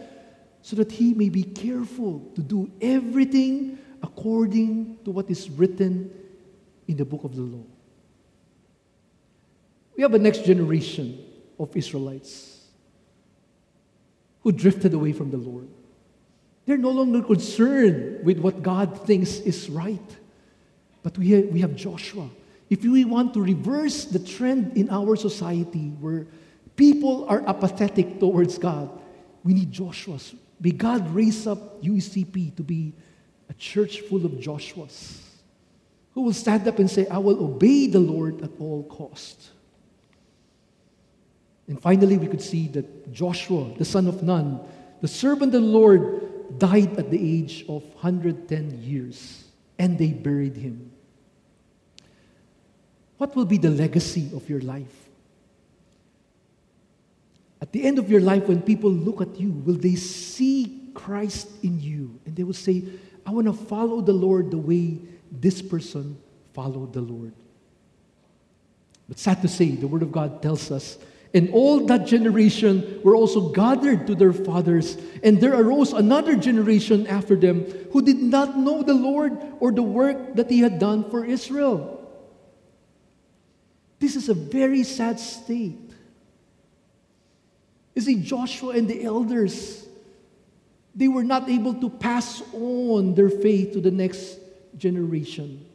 so 0.63 0.77
that 0.77 0.93
he 0.93 1.15
may 1.15 1.29
be 1.29 1.43
careful 1.43 2.21
to 2.35 2.43
do 2.43 2.71
everything 2.81 3.79
according 4.03 4.99
to 5.05 5.11
what 5.11 5.31
is 5.31 5.49
written 5.51 6.11
in 6.91 6.97
the 6.97 7.05
book 7.05 7.23
of 7.25 7.37
the 7.37 7.43
law. 7.43 7.65
We 9.97 10.03
have 10.03 10.13
a 10.15 10.19
next 10.19 10.45
generation 10.45 11.25
of 11.59 11.77
Israelites 11.77 12.67
who 14.43 14.51
drifted 14.51 14.93
away 14.95 15.13
from 15.13 15.31
the 15.31 15.37
Lord. 15.37 15.69
They're 16.67 16.79
no 16.79 16.91
longer 16.91 17.23
concerned 17.23 18.25
with 18.25 18.39
what 18.39 18.63
God 18.63 19.07
thinks 19.07 19.39
is 19.41 19.71
right. 19.71 20.17
But 21.03 21.17
we 21.17 21.31
have, 21.31 21.45
we 21.47 21.61
have 21.61 21.77
Joshua. 21.77 22.29
If 22.69 22.83
we 22.83 23.05
want 23.05 23.35
to 23.35 23.43
reverse 23.43 24.05
the 24.05 24.19
trend 24.19 24.77
in 24.77 24.91
our 24.91 25.17
society 25.17 25.91
where 26.01 26.27
people 26.77 27.27
are 27.29 27.43
apathetic 27.47 28.19
towards 28.19 28.59
God, 28.59 28.91
we 29.45 29.55
need 29.55 29.71
Joshua's. 29.71 30.35
May 30.61 30.73
God 30.73 31.09
raise 31.15 31.47
up 31.47 31.83
UECP 31.83 32.57
to 32.57 32.63
be 32.63 32.93
a 33.49 33.55
church 33.55 34.01
full 34.01 34.25
of 34.27 34.33
Joshuas 34.33 35.30
who 36.21 36.27
will 36.27 36.35
stand 36.35 36.69
up 36.69 36.79
and 36.79 36.91
say, 36.91 37.07
I 37.07 37.17
will 37.17 37.43
obey 37.43 37.87
the 37.87 37.99
Lord 37.99 38.43
at 38.43 38.51
all 38.59 38.83
cost. 38.83 39.53
And 41.67 41.81
finally, 41.81 42.19
we 42.19 42.27
could 42.27 42.43
see 42.43 42.69
that 42.69 43.11
Joshua, 43.11 43.73
the 43.79 43.87
son 43.87 44.07
of 44.07 44.23
Nun, 44.23 44.61
the 45.01 45.09
servant 45.09 45.55
of 45.55 45.63
the 45.63 45.67
Lord, 45.67 46.59
died 46.59 46.99
at 46.99 47.11
the 47.11 47.17
age 47.17 47.65
of 47.71 47.83
110 47.95 48.83
years, 48.83 49.45
and 49.79 49.97
they 49.97 50.09
buried 50.09 50.59
him. 50.59 50.93
What 53.17 53.35
will 53.35 53.47
be 53.47 53.57
the 53.57 53.71
legacy 53.71 54.29
of 54.35 54.47
your 54.47 54.61
life? 54.61 55.09
At 57.63 57.73
the 57.73 57.83
end 57.83 57.99
of 57.99 58.11
your 58.11 58.21
life, 58.21 58.47
when 58.47 58.61
people 58.61 58.91
look 58.91 59.23
at 59.23 59.41
you, 59.41 59.53
will 59.53 59.77
they 59.77 59.95
see 59.95 60.91
Christ 60.93 61.49
in 61.63 61.81
you? 61.81 62.21
And 62.27 62.37
they 62.37 62.43
will 62.43 62.53
say, 62.53 62.85
I 63.25 63.31
want 63.31 63.47
to 63.47 63.55
follow 63.55 64.03
the 64.03 64.13
Lord 64.13 64.51
the 64.51 64.59
way 64.59 64.99
this 65.31 65.63
person 65.63 66.19
followed 66.53 66.93
the 66.93 67.01
Lord. 67.01 67.33
But 69.09 69.19
sad 69.19 69.43
to 69.43 69.49
say, 69.49 69.71
the 69.71 69.89
Word 69.89 70.03
of 70.03 70.13
God 70.13 70.43
tells 70.43 70.71
us 70.71 70.99
and 71.33 71.51
all 71.53 71.87
that 71.87 72.07
generation 72.07 73.01
were 73.05 73.15
also 73.15 73.51
gathered 73.51 74.07
to 74.09 74.15
their 74.15 74.33
fathers. 74.33 74.97
And 75.23 75.41
there 75.41 75.55
arose 75.55 75.93
another 75.93 76.35
generation 76.35 77.07
after 77.07 77.37
them 77.37 77.67
who 77.93 78.03
did 78.03 78.21
not 78.21 78.59
know 78.59 78.83
the 78.83 78.95
Lord 78.95 79.39
or 79.61 79.71
the 79.71 79.83
work 79.83 80.35
that 80.35 80.51
He 80.51 80.59
had 80.61 80.79
done 80.79 81.09
for 81.09 81.25
Israel. 81.25 81.97
This 84.01 84.17
is 84.17 84.29
a 84.29 84.35
very 84.35 84.83
sad 84.83 85.21
state. 85.21 85.79
You 87.95 88.03
see, 88.03 88.23
Joshua 88.23 88.71
and 88.71 88.89
the 88.89 89.05
elders, 89.05 89.87
they 90.95 91.07
were 91.07 91.25
not 91.25 91.49
able 91.49 91.75
to 91.75 91.91
pass 91.91 92.43
on 92.53 93.15
their 93.15 93.31
faith 93.31 93.73
to 93.75 93.81
the 93.81 93.91
next 93.91 94.39
generation. 94.77 95.67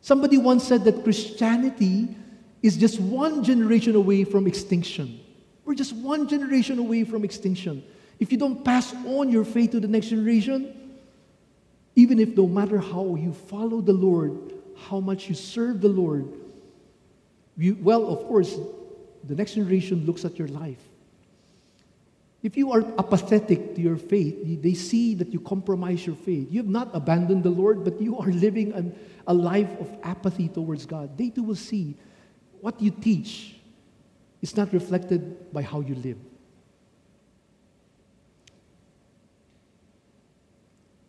Somebody 0.00 0.38
once 0.38 0.64
said 0.64 0.84
that 0.84 1.04
Christianity 1.04 2.16
is 2.62 2.76
just 2.76 3.00
one 3.00 3.42
generation 3.44 3.94
away 3.94 4.24
from 4.24 4.46
extinction. 4.46 5.20
We're 5.64 5.74
just 5.74 5.94
one 5.94 6.28
generation 6.28 6.78
away 6.78 7.04
from 7.04 7.24
extinction. 7.24 7.82
If 8.18 8.32
you 8.32 8.38
don't 8.38 8.64
pass 8.64 8.94
on 9.06 9.30
your 9.30 9.44
faith 9.44 9.70
to 9.72 9.80
the 9.80 9.88
next 9.88 10.08
generation, 10.08 10.74
even 11.96 12.18
if 12.18 12.36
no 12.36 12.46
matter 12.46 12.78
how 12.78 13.14
you 13.14 13.32
follow 13.32 13.80
the 13.80 13.92
Lord, 13.92 14.54
how 14.88 15.00
much 15.00 15.28
you 15.28 15.34
serve 15.34 15.80
the 15.80 15.88
Lord, 15.88 16.26
you, 17.56 17.76
well, 17.80 18.08
of 18.08 18.26
course, 18.26 18.58
the 19.24 19.34
next 19.34 19.54
generation 19.54 20.06
looks 20.06 20.24
at 20.24 20.38
your 20.38 20.48
life. 20.48 20.80
If 22.42 22.56
you 22.56 22.72
are 22.72 22.80
apathetic 22.98 23.74
to 23.74 23.80
your 23.80 23.96
faith, 23.96 24.62
they 24.62 24.72
see 24.72 25.14
that 25.16 25.32
you 25.32 25.40
compromise 25.40 26.06
your 26.06 26.16
faith. 26.16 26.48
You 26.50 26.60
have 26.60 26.70
not 26.70 26.90
abandoned 26.94 27.42
the 27.42 27.50
Lord, 27.50 27.84
but 27.84 28.00
you 28.00 28.18
are 28.18 28.28
living 28.46 28.72
an, 28.72 28.98
a 29.26 29.34
life 29.34 29.70
of 29.78 29.94
apathy 30.02 30.48
towards 30.48 30.86
God. 30.86 31.18
They 31.18 31.28
too 31.28 31.42
will 31.42 31.54
see 31.54 31.96
what 32.60 32.80
you 32.80 32.90
teach 32.90 33.56
is 34.40 34.56
not 34.56 34.72
reflected 34.72 35.52
by 35.52 35.62
how 35.62 35.80
you 35.80 35.94
live. 35.96 36.16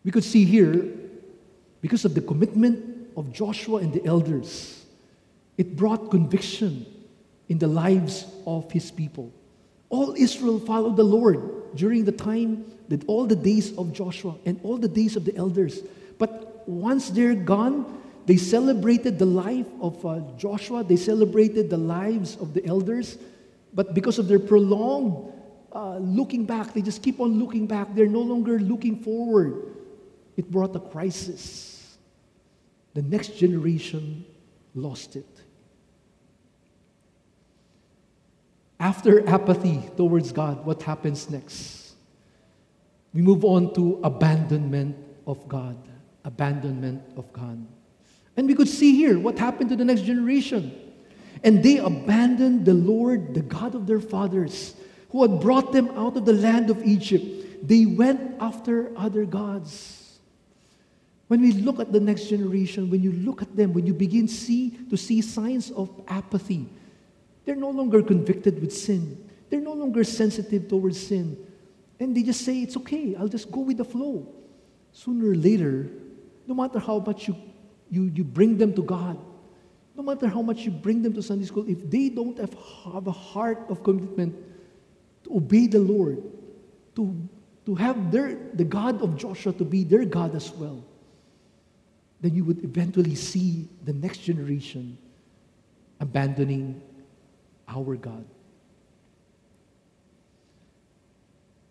We 0.03 0.11
could 0.11 0.23
see 0.23 0.43
here, 0.43 0.85
because 1.79 2.05
of 2.05 2.13
the 2.13 2.21
commitment 2.21 3.09
of 3.15 3.31
Joshua 3.31 3.77
and 3.77 3.93
the 3.93 4.03
elders, 4.05 4.85
it 5.57 5.75
brought 5.75 6.09
conviction 6.09 6.85
in 7.47 7.59
the 7.59 7.67
lives 7.67 8.25
of 8.45 8.71
his 8.71 8.91
people. 8.91 9.31
All 9.91 10.15
Israel 10.17 10.60
followed 10.60 10.95
the 10.95 11.03
Lord 11.03 11.75
during 11.75 12.05
the 12.05 12.13
time 12.13 12.65
that 12.88 13.03
all 13.07 13.27
the 13.27 13.36
days 13.36 13.77
of 13.77 13.93
Joshua 13.93 14.36
and 14.45 14.60
all 14.63 14.77
the 14.77 14.88
days 14.88 15.15
of 15.15 15.25
the 15.25 15.36
elders. 15.36 15.81
But 16.17 16.63
once 16.67 17.10
they're 17.10 17.36
gone, 17.36 18.01
they 18.25 18.38
celebrated 18.38 19.19
the 19.19 19.25
life 19.25 19.67
of 19.81 20.05
uh, 20.05 20.21
Joshua, 20.38 20.83
they 20.83 20.95
celebrated 20.95 21.69
the 21.69 21.77
lives 21.77 22.38
of 22.38 22.53
the 22.53 22.65
elders, 22.65 23.17
but 23.74 23.93
because 23.93 24.17
of 24.17 24.27
their 24.27 24.39
prolonged 24.39 25.33
uh, 25.74 25.98
looking 25.98 26.45
back, 26.45 26.74
they 26.74 26.81
just 26.81 27.03
keep 27.03 27.19
on 27.19 27.39
looking 27.39 27.67
back. 27.67 27.93
They're 27.93 28.07
no 28.07 28.21
longer 28.21 28.60
looking 28.60 28.98
forward. 28.98 29.75
It 30.38 30.50
brought 30.50 30.75
a 30.75 30.79
crisis. 30.79 31.98
The 32.93 33.01
next 33.01 33.38
generation 33.38 34.25
lost 34.75 35.15
it. 35.15 35.40
After 38.81 39.29
apathy 39.29 39.79
towards 39.95 40.31
God, 40.31 40.65
what 40.65 40.81
happens 40.81 41.29
next? 41.29 41.93
We 43.13 43.21
move 43.21 43.45
on 43.45 43.75
to 43.75 44.00
abandonment 44.03 44.97
of 45.27 45.47
God. 45.47 45.77
Abandonment 46.25 47.03
of 47.15 47.31
God. 47.31 47.63
And 48.35 48.47
we 48.47 48.55
could 48.55 48.67
see 48.67 48.95
here 48.95 49.19
what 49.19 49.38
happened 49.38 49.69
to 49.69 49.75
the 49.75 49.85
next 49.85 50.01
generation. 50.01 50.73
And 51.43 51.61
they 51.61 51.77
abandoned 51.77 52.65
the 52.65 52.73
Lord, 52.73 53.35
the 53.35 53.41
God 53.41 53.75
of 53.75 53.85
their 53.85 54.00
fathers, 54.00 54.73
who 55.11 55.21
had 55.21 55.39
brought 55.39 55.71
them 55.73 55.89
out 55.89 56.17
of 56.17 56.25
the 56.25 56.33
land 56.33 56.71
of 56.71 56.83
Egypt. 56.83 57.67
They 57.67 57.85
went 57.85 58.41
after 58.41 58.91
other 58.97 59.25
gods. 59.25 60.17
When 61.27 61.41
we 61.41 61.51
look 61.51 61.79
at 61.79 61.91
the 61.91 62.00
next 62.00 62.29
generation, 62.29 62.89
when 62.89 63.03
you 63.03 63.11
look 63.11 63.43
at 63.43 63.55
them, 63.55 63.73
when 63.73 63.85
you 63.85 63.93
begin 63.93 64.27
see, 64.27 64.71
to 64.89 64.97
see 64.97 65.21
signs 65.21 65.69
of 65.69 65.89
apathy, 66.07 66.67
they're 67.45 67.55
no 67.55 67.69
longer 67.69 68.01
convicted 68.01 68.62
with 68.62 68.74
sin. 68.74 69.29
They're 69.50 69.62
no 69.62 69.74
longer 69.74 70.03
sensitive 70.03 70.67
towards 70.67 71.00
sin. 71.00 71.38
And 72.00 72.15
they 72.15 72.24
just 72.24 72.41
say, 72.45 72.60
it's 72.62 72.77
okay, 72.77 73.15
I'll 73.15 73.27
just 73.27 73.51
go 73.51 73.62
with 73.62 73.77
the 73.77 73.86
flow. 73.86 74.27
Sooner 74.91 75.31
or 75.31 75.36
later, 75.36 75.89
no 76.48 76.53
matter 76.53 76.79
how 76.79 77.00
much 77.00 77.27
you, 77.27 77.36
you, 77.89 78.12
you 78.15 78.24
bring 78.24 78.57
them 78.57 78.74
to 78.74 78.83
God, 78.83 79.19
no 79.95 80.03
matter 80.03 80.27
how 80.27 80.41
much 80.41 80.62
you 80.62 80.71
bring 80.71 81.01
them 81.01 81.13
to 81.13 81.21
Sunday 81.21 81.45
school, 81.45 81.67
if 81.67 81.89
they 81.89 82.10
don't 82.10 82.38
have, 82.39 82.55
have 82.93 83.07
a 83.07 83.12
heart 83.12 83.65
of 83.69 83.83
commitment 83.83 84.36
to 85.24 85.36
obey 85.38 85.67
the 85.67 85.79
Lord, 85.79 86.24
to, 86.95 87.15
to 87.65 87.75
have 87.75 88.12
their, 88.12 88.38
the 88.53 88.63
God 88.63 89.01
of 89.01 89.17
Joshua 89.17 89.53
to 89.53 89.63
be 89.63 89.83
their 89.83 90.05
God 90.05 90.36
as 90.36 90.51
well, 90.51 90.83
then 92.21 92.36
you 92.36 92.43
would 92.45 92.63
eventually 92.63 93.15
see 93.15 93.67
the 93.83 93.93
next 93.93 94.19
generation 94.19 94.98
abandoning 96.00 96.81
our 97.72 97.96
God. 97.96 98.25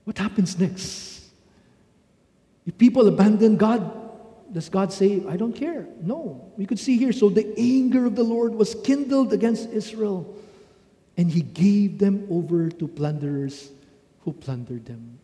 What 0.04 0.18
happens 0.18 0.58
next? 0.58 1.24
If 2.66 2.76
people 2.78 3.06
abandon 3.06 3.56
God, 3.56 3.98
does 4.52 4.68
God 4.68 4.92
say, 4.92 5.22
I 5.28 5.36
don't 5.36 5.52
care? 5.52 5.86
No. 6.02 6.52
We 6.56 6.66
could 6.66 6.78
see 6.78 6.98
here. 6.98 7.12
So 7.12 7.28
the 7.28 7.54
anger 7.56 8.04
of 8.06 8.16
the 8.16 8.24
Lord 8.24 8.54
was 8.54 8.74
kindled 8.74 9.32
against 9.32 9.70
Israel, 9.70 10.36
and 11.16 11.30
he 11.30 11.42
gave 11.42 11.98
them 11.98 12.26
over 12.30 12.68
to 12.68 12.88
plunderers 12.88 13.70
who 14.20 14.32
plundered 14.32 14.86
them. 14.86 15.18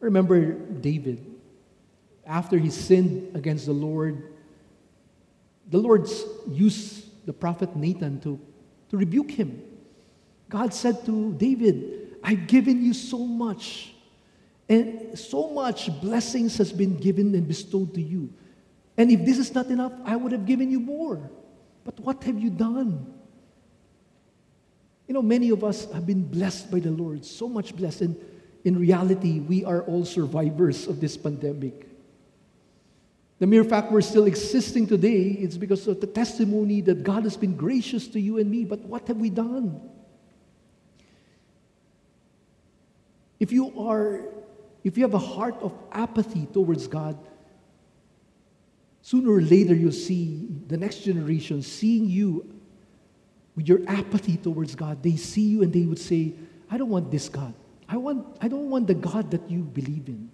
Remember 0.00 0.52
David. 0.52 1.24
After 2.26 2.58
he 2.58 2.70
sinned 2.70 3.34
against 3.36 3.66
the 3.66 3.72
Lord, 3.72 4.32
the 5.70 5.78
Lord 5.78 6.08
used 6.48 7.03
the 7.24 7.32
prophet 7.32 7.74
Nathan 7.76 8.20
to, 8.20 8.40
to 8.90 8.96
rebuke 8.96 9.30
him. 9.30 9.62
God 10.48 10.74
said 10.74 11.04
to 11.06 11.32
David, 11.34 12.16
I've 12.22 12.46
given 12.46 12.84
you 12.84 12.94
so 12.94 13.18
much 13.18 13.94
and 14.68 15.18
so 15.18 15.50
much 15.50 15.90
blessings 16.00 16.56
has 16.56 16.72
been 16.72 16.96
given 16.96 17.34
and 17.34 17.46
bestowed 17.46 17.92
to 17.94 18.00
you. 18.00 18.32
And 18.96 19.10
if 19.10 19.24
this 19.24 19.38
is 19.38 19.54
not 19.54 19.66
enough, 19.66 19.92
I 20.04 20.16
would 20.16 20.32
have 20.32 20.46
given 20.46 20.70
you 20.70 20.80
more. 20.80 21.30
But 21.84 22.00
what 22.00 22.24
have 22.24 22.38
you 22.38 22.48
done? 22.48 23.12
You 25.06 25.14
know, 25.14 25.22
many 25.22 25.50
of 25.50 25.62
us 25.62 25.90
have 25.92 26.06
been 26.06 26.22
blessed 26.22 26.70
by 26.70 26.80
the 26.80 26.90
Lord, 26.90 27.24
so 27.24 27.46
much 27.46 27.76
blessed. 27.76 28.00
And 28.02 28.16
in 28.64 28.78
reality, 28.78 29.40
we 29.40 29.64
are 29.64 29.82
all 29.82 30.04
survivors 30.06 30.86
of 30.86 31.00
this 31.00 31.16
pandemic. 31.16 31.86
The 33.40 33.46
mere 33.46 33.64
fact 33.64 33.90
we're 33.90 34.00
still 34.00 34.26
existing 34.26 34.86
today 34.86 35.22
is 35.22 35.58
because 35.58 35.86
of 35.88 36.00
the 36.00 36.06
testimony 36.06 36.80
that 36.82 37.02
God 37.02 37.24
has 37.24 37.36
been 37.36 37.56
gracious 37.56 38.06
to 38.08 38.20
you 38.20 38.38
and 38.38 38.50
me. 38.50 38.64
But 38.64 38.80
what 38.80 39.08
have 39.08 39.16
we 39.16 39.30
done? 39.30 39.80
If 43.40 43.52
you 43.52 43.78
are 43.78 44.22
if 44.84 44.98
you 44.98 45.04
have 45.04 45.14
a 45.14 45.18
heart 45.18 45.56
of 45.62 45.72
apathy 45.92 46.46
towards 46.52 46.86
God, 46.86 47.18
sooner 49.00 49.32
or 49.32 49.40
later 49.40 49.74
you'll 49.74 49.92
see 49.92 50.46
the 50.68 50.76
next 50.76 50.98
generation 50.98 51.62
seeing 51.62 52.08
you 52.08 52.54
with 53.56 53.66
your 53.66 53.80
apathy 53.86 54.36
towards 54.36 54.74
God. 54.74 55.02
They 55.02 55.16
see 55.16 55.42
you 55.42 55.62
and 55.62 55.72
they 55.72 55.86
would 55.86 55.98
say, 55.98 56.34
I 56.70 56.76
don't 56.76 56.90
want 56.90 57.10
this 57.10 57.28
God. 57.28 57.54
I, 57.88 57.96
want, 57.96 58.36
I 58.40 58.48
don't 58.48 58.68
want 58.68 58.86
the 58.86 58.94
God 58.94 59.30
that 59.30 59.50
you 59.50 59.60
believe 59.60 60.08
in. 60.08 60.30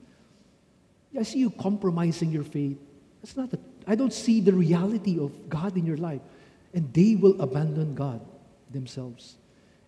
I 1.19 1.23
see 1.23 1.41
you 1.41 1.51
compromising 1.51 2.31
your 2.31 2.45
faith. 2.45 2.79
That's 3.23 3.37
not 3.37 3.51
I 3.87 3.95
don't 3.95 4.13
see 4.13 4.41
the 4.41 4.53
reality 4.53 5.19
of 5.19 5.49
God 5.49 5.77
in 5.77 5.85
your 5.85 5.97
life. 5.97 6.21
And 6.73 6.93
they 6.93 7.17
will 7.17 7.41
abandon 7.41 7.95
God 7.95 8.21
themselves. 8.71 9.37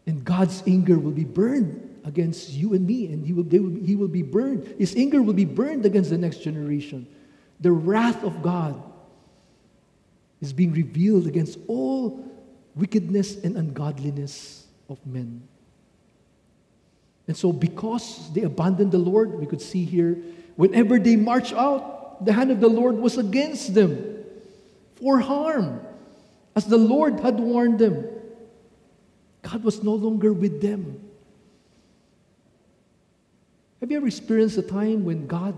And 0.06 0.24
God's 0.24 0.62
anger 0.66 0.98
will 0.98 1.12
be 1.12 1.24
burned 1.24 2.00
against 2.04 2.50
you 2.50 2.74
and 2.74 2.84
me, 2.84 3.06
and 3.06 3.24
he 3.24 3.32
will, 3.32 3.44
will, 3.44 3.84
he 3.84 3.94
will 3.94 4.08
be 4.08 4.22
burned. 4.22 4.74
His 4.78 4.96
anger 4.96 5.22
will 5.22 5.34
be 5.34 5.44
burned 5.44 5.86
against 5.86 6.10
the 6.10 6.18
next 6.18 6.38
generation. 6.38 7.06
The 7.60 7.70
wrath 7.70 8.24
of 8.24 8.42
God 8.42 8.82
is 10.40 10.52
being 10.52 10.72
revealed 10.72 11.28
against 11.28 11.58
all 11.68 12.28
wickedness 12.74 13.36
and 13.44 13.56
ungodliness 13.56 14.66
of 14.88 14.98
men. 15.06 15.46
And 17.28 17.36
so, 17.36 17.52
because 17.52 18.32
they 18.32 18.42
abandoned 18.42 18.90
the 18.90 18.98
Lord, 18.98 19.38
we 19.38 19.46
could 19.46 19.62
see 19.62 19.84
here, 19.84 20.18
whenever 20.56 20.98
they 20.98 21.14
march 21.14 21.52
out, 21.52 22.01
the 22.24 22.32
hand 22.32 22.50
of 22.50 22.60
the 22.60 22.68
Lord 22.68 22.96
was 22.96 23.18
against 23.18 23.74
them 23.74 24.24
for 24.96 25.18
harm, 25.18 25.80
as 26.54 26.66
the 26.66 26.78
Lord 26.78 27.20
had 27.20 27.38
warned 27.40 27.78
them. 27.78 28.06
God 29.42 29.64
was 29.64 29.82
no 29.82 29.94
longer 29.94 30.32
with 30.32 30.62
them. 30.62 31.00
Have 33.80 33.90
you 33.90 33.96
ever 33.96 34.06
experienced 34.06 34.56
a 34.58 34.62
time 34.62 35.04
when 35.04 35.26
God 35.26 35.56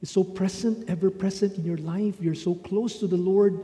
is 0.00 0.10
so 0.10 0.22
present, 0.22 0.88
ever 0.88 1.10
present 1.10 1.58
in 1.58 1.64
your 1.64 1.78
life? 1.78 2.14
You're 2.20 2.36
so 2.36 2.54
close 2.54 3.00
to 3.00 3.08
the 3.08 3.16
Lord, 3.16 3.58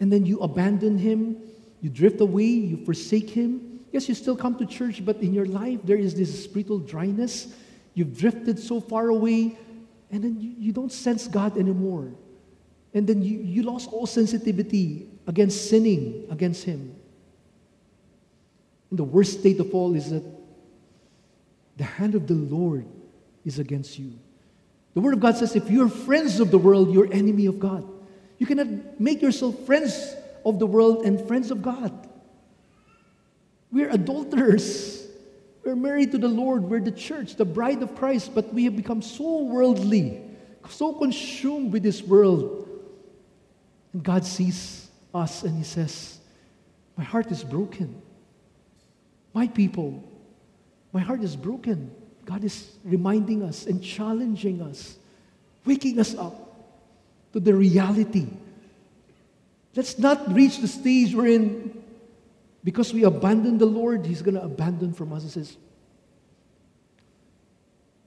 and 0.00 0.10
then 0.10 0.24
you 0.24 0.40
abandon 0.40 0.96
Him, 0.96 1.36
you 1.82 1.90
drift 1.90 2.20
away, 2.22 2.44
you 2.44 2.82
forsake 2.86 3.28
Him. 3.28 3.80
Yes, 3.92 4.08
you 4.08 4.14
still 4.14 4.36
come 4.36 4.56
to 4.56 4.64
church, 4.64 5.04
but 5.04 5.16
in 5.18 5.34
your 5.34 5.44
life 5.44 5.80
there 5.84 5.98
is 5.98 6.14
this 6.14 6.44
spiritual 6.44 6.78
dryness. 6.78 7.54
You've 7.92 8.16
drifted 8.16 8.58
so 8.58 8.80
far 8.80 9.08
away, 9.08 9.58
and 10.12 10.22
then 10.22 10.38
you, 10.38 10.54
you 10.58 10.72
don't 10.72 10.92
sense 10.92 11.26
God 11.26 11.56
anymore. 11.56 12.12
And 12.94 13.06
then 13.06 13.22
you, 13.22 13.38
you 13.38 13.62
lost 13.62 13.88
all 13.90 14.06
sensitivity 14.06 15.08
against 15.26 15.70
sinning 15.70 16.26
against 16.30 16.64
Him. 16.64 16.94
And 18.90 18.98
the 18.98 19.04
worst 19.04 19.40
state 19.40 19.58
of 19.58 19.74
all 19.74 19.94
is 19.94 20.10
that 20.10 20.22
the 21.78 21.84
hand 21.84 22.14
of 22.14 22.26
the 22.26 22.34
Lord 22.34 22.84
is 23.46 23.58
against 23.58 23.98
you. 23.98 24.12
The 24.92 25.00
Word 25.00 25.14
of 25.14 25.20
God 25.20 25.38
says 25.38 25.56
if 25.56 25.70
you're 25.70 25.88
friends 25.88 26.38
of 26.38 26.50
the 26.50 26.58
world, 26.58 26.92
you're 26.92 27.10
enemy 27.10 27.46
of 27.46 27.58
God. 27.58 27.88
You 28.36 28.44
cannot 28.44 29.00
make 29.00 29.22
yourself 29.22 29.58
friends 29.64 30.14
of 30.44 30.58
the 30.58 30.66
world 30.66 31.06
and 31.06 31.26
friends 31.26 31.50
of 31.50 31.62
God. 31.62 32.08
We're 33.70 33.88
adulterers. 33.88 35.01
We're 35.64 35.76
married 35.76 36.12
to 36.12 36.18
the 36.18 36.28
Lord. 36.28 36.64
We're 36.64 36.80
the 36.80 36.90
church, 36.90 37.36
the 37.36 37.44
bride 37.44 37.82
of 37.82 37.94
Christ, 37.94 38.34
but 38.34 38.52
we 38.52 38.64
have 38.64 38.76
become 38.76 39.02
so 39.02 39.44
worldly, 39.44 40.20
so 40.68 40.92
consumed 40.92 41.72
with 41.72 41.82
this 41.82 42.02
world. 42.02 42.68
And 43.92 44.02
God 44.02 44.24
sees 44.24 44.88
us 45.14 45.42
and 45.44 45.56
He 45.56 45.64
says, 45.64 46.18
My 46.96 47.04
heart 47.04 47.30
is 47.30 47.44
broken. 47.44 48.00
My 49.34 49.46
people 49.46 50.02
my 50.92 51.00
heart 51.00 51.22
is 51.22 51.34
broken. 51.34 51.90
God 52.24 52.44
is 52.44 52.70
reminding 52.84 53.42
us 53.42 53.66
and 53.66 53.82
challenging 53.82 54.62
us, 54.62 54.96
waking 55.64 55.98
us 55.98 56.14
up 56.14 56.34
to 57.32 57.40
the 57.40 57.54
reality. 57.54 58.26
Let's 59.74 59.98
not 59.98 60.32
reach 60.32 60.58
the 60.58 60.68
stage 60.68 61.14
wherein, 61.14 61.81
because 62.64 62.92
we 62.92 63.04
abandon 63.04 63.58
the 63.58 63.66
Lord, 63.66 64.06
He's 64.06 64.22
going 64.22 64.34
to 64.34 64.42
abandon 64.42 64.92
from 64.92 65.12
us. 65.12 65.24
He 65.24 65.30
says, 65.30 65.56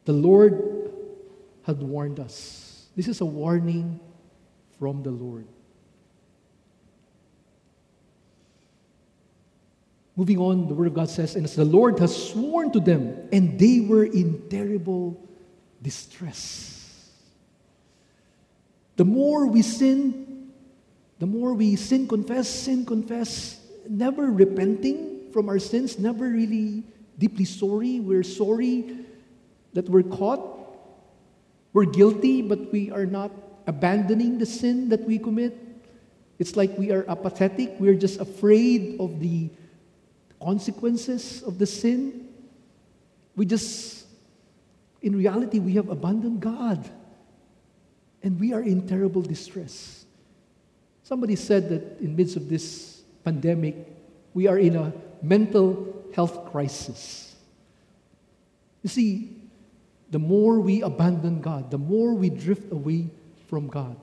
The 0.06 0.14
Lord 0.14 0.92
had 1.64 1.82
warned 1.82 2.20
us. 2.20 2.88
This 2.96 3.08
is 3.08 3.22
a 3.22 3.26
warning 3.26 4.00
from 4.80 5.04
the 5.04 5.12
Lord. 5.12 5.48
Moving 10.16 10.38
on, 10.38 10.68
the 10.70 10.74
Word 10.74 10.88
of 10.88 10.94
God 10.94 11.10
says, 11.10 11.36
And 11.36 11.44
as 11.44 11.56
the 11.56 11.66
Lord 11.66 12.00
has 12.00 12.30
sworn 12.30 12.72
to 12.72 12.80
them, 12.80 13.28
and 13.34 13.60
they 13.60 13.82
were 13.82 14.06
in 14.06 14.48
terrible 14.50 15.22
distress. 15.82 17.12
The 18.96 19.04
more 19.04 19.46
we 19.48 19.62
sin, 19.62 20.52
the 21.20 21.26
more 21.26 21.54
we 21.54 21.76
sin, 21.76 22.08
confess, 22.08 22.48
sin, 22.48 22.86
confess, 22.86 23.60
never 23.90 24.32
repenting 24.32 25.32
from 25.32 25.50
our 25.50 25.60
sins, 25.60 26.00
never 26.00 26.30
really 26.30 26.84
deeply 27.18 27.46
sorry. 27.46 28.00
We're 28.00 28.24
sorry 28.24 29.06
that 29.74 29.90
we're 29.90 30.04
caught. 30.04 30.40
We're 31.74 31.86
guilty, 31.86 32.42
but 32.42 32.72
we 32.72 32.92
are 32.92 33.06
not 33.06 33.32
abandoning 33.68 34.38
the 34.38 34.46
sin 34.46 34.90
that 34.90 35.04
we 35.04 35.20
commit. 35.20 35.58
It's 36.40 36.56
like 36.56 36.78
we 36.78 36.92
are 36.92 37.06
apathetic. 37.10 37.76
We're 37.80 37.96
just 37.96 38.20
afraid 38.20 39.00
of 39.00 39.20
the 39.20 39.50
consequences 40.42 41.44
of 41.44 41.60
the 41.60 41.66
sin. 41.66 42.30
We 43.36 43.46
just, 43.46 44.06
in 45.02 45.16
reality, 45.16 45.60
we 45.60 45.74
have 45.74 45.90
abandoned 45.90 46.40
God. 46.40 46.90
And 48.24 48.40
we 48.40 48.54
are 48.54 48.62
in 48.62 48.88
terrible 48.88 49.22
distress. 49.22 50.06
Somebody 51.04 51.36
said 51.36 51.70
that 51.70 52.00
in 52.00 52.16
midst 52.16 52.38
of 52.38 52.50
this 52.50 52.95
pandemic, 53.26 53.76
we 54.34 54.48
are 54.48 54.58
in 54.58 54.76
a 54.76 54.94
mental 55.22 56.06
health 56.14 56.52
crisis. 56.52 57.36
You 58.84 58.90
see, 58.90 59.36
the 60.12 60.20
more 60.20 60.60
we 60.60 60.82
abandon 60.82 61.42
God, 61.42 61.72
the 61.72 61.78
more 61.78 62.14
we 62.14 62.30
drift 62.30 62.72
away 62.72 63.10
from 63.48 63.68
God, 63.68 63.98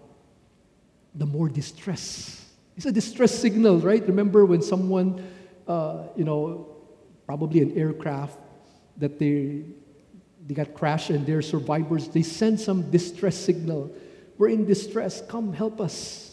the 1.14 1.26
more 1.26 1.48
distress. 1.48 2.44
It's 2.76 2.86
a 2.86 2.92
distress 2.92 3.32
signal, 3.32 3.78
right? 3.78 4.04
Remember 4.06 4.44
when 4.44 4.62
someone, 4.62 5.24
uh, 5.68 6.04
you 6.16 6.24
know, 6.24 6.66
probably 7.26 7.62
an 7.62 7.78
aircraft 7.78 8.38
that 8.98 9.18
they 9.18 9.62
they 10.46 10.54
got 10.54 10.74
crashed 10.74 11.10
and 11.10 11.24
they're 11.24 11.42
survivors, 11.42 12.08
they 12.08 12.22
send 12.22 12.58
some 12.60 12.90
distress 12.90 13.36
signal. 13.36 13.94
We're 14.38 14.48
in 14.48 14.66
distress. 14.66 15.22
Come 15.28 15.52
help 15.52 15.80
us. 15.80 16.31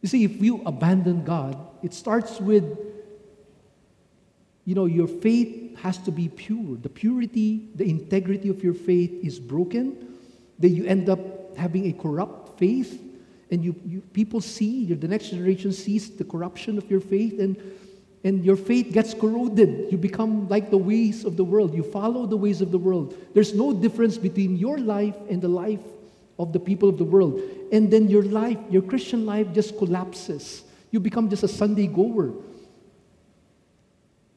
You 0.00 0.08
see, 0.08 0.24
if 0.24 0.40
you 0.40 0.62
abandon 0.64 1.24
God, 1.24 1.56
it 1.82 1.92
starts 1.92 2.40
with, 2.40 2.78
you 4.64 4.74
know, 4.74 4.86
your 4.86 5.06
faith 5.06 5.78
has 5.78 5.98
to 5.98 6.10
be 6.10 6.28
pure. 6.28 6.76
The 6.76 6.88
purity, 6.88 7.68
the 7.74 7.88
integrity 7.88 8.48
of 8.48 8.62
your 8.62 8.74
faith 8.74 9.12
is 9.22 9.38
broken. 9.38 10.16
Then 10.58 10.74
you 10.74 10.84
end 10.86 11.08
up 11.08 11.56
having 11.56 11.86
a 11.86 11.92
corrupt 11.92 12.58
faith. 12.58 13.02
And 13.50 13.64
you, 13.64 13.74
you 13.84 14.00
people 14.12 14.40
see, 14.40 14.86
the 14.86 15.08
next 15.08 15.30
generation 15.30 15.72
sees 15.72 16.10
the 16.10 16.24
corruption 16.24 16.78
of 16.78 16.88
your 16.90 17.00
faith, 17.00 17.40
and, 17.40 17.56
and 18.22 18.44
your 18.44 18.56
faith 18.56 18.92
gets 18.92 19.12
corroded. 19.12 19.90
You 19.90 19.98
become 19.98 20.48
like 20.48 20.70
the 20.70 20.78
ways 20.78 21.24
of 21.24 21.36
the 21.36 21.44
world. 21.44 21.74
You 21.74 21.82
follow 21.82 22.26
the 22.26 22.36
ways 22.36 22.60
of 22.60 22.70
the 22.70 22.78
world. 22.78 23.16
There's 23.34 23.52
no 23.52 23.72
difference 23.72 24.18
between 24.18 24.56
your 24.56 24.78
life 24.78 25.16
and 25.28 25.42
the 25.42 25.48
life 25.48 25.80
of 26.40 26.52
the 26.52 26.58
people 26.58 26.88
of 26.88 26.96
the 26.96 27.04
world. 27.04 27.40
And 27.70 27.90
then 27.90 28.08
your 28.08 28.22
life, 28.22 28.58
your 28.70 28.82
Christian 28.82 29.26
life 29.26 29.52
just 29.52 29.76
collapses. 29.76 30.62
You 30.90 30.98
become 30.98 31.28
just 31.28 31.42
a 31.42 31.48
Sunday 31.48 31.86
goer. 31.86 32.32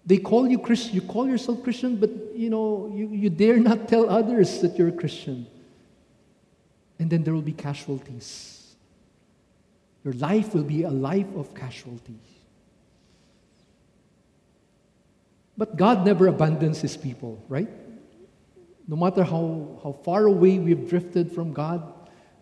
They 0.06 0.18
call 0.18 0.50
you 0.50 0.60
Christian, 0.60 0.96
you 0.96 1.02
call 1.02 1.28
yourself 1.28 1.63
Christian, 1.63 1.96
but 1.96 2.10
you 2.36 2.50
know, 2.50 2.92
you, 2.94 3.08
you 3.08 3.30
dare 3.30 3.58
not 3.58 3.88
tell 3.88 4.10
others 4.10 4.60
that 4.60 4.78
you're 4.78 4.89
a 4.89 4.92
Christian. 4.92 5.48
And 7.00 7.10
then 7.10 7.24
there 7.24 7.34
will 7.34 7.42
be 7.42 7.54
casualties. 7.54 8.76
Your 10.04 10.13
life 10.16 10.54
will 10.54 10.63
be 10.63 10.84
a 10.84 10.89
life 10.89 11.34
of 11.36 11.56
casualties. 11.56 12.18
But 15.58 15.78
God 15.78 16.06
never 16.06 16.28
abandons 16.28 16.82
his 16.82 16.98
people, 16.98 17.42
right? 17.48 17.70
No 18.88 18.96
matter 18.96 19.24
how, 19.24 19.80
how 19.84 19.93
far 20.04 20.26
away 20.26 20.60
we've 20.60 20.89
drifted 20.89 21.32
from 21.32 21.54
God, 21.54 21.82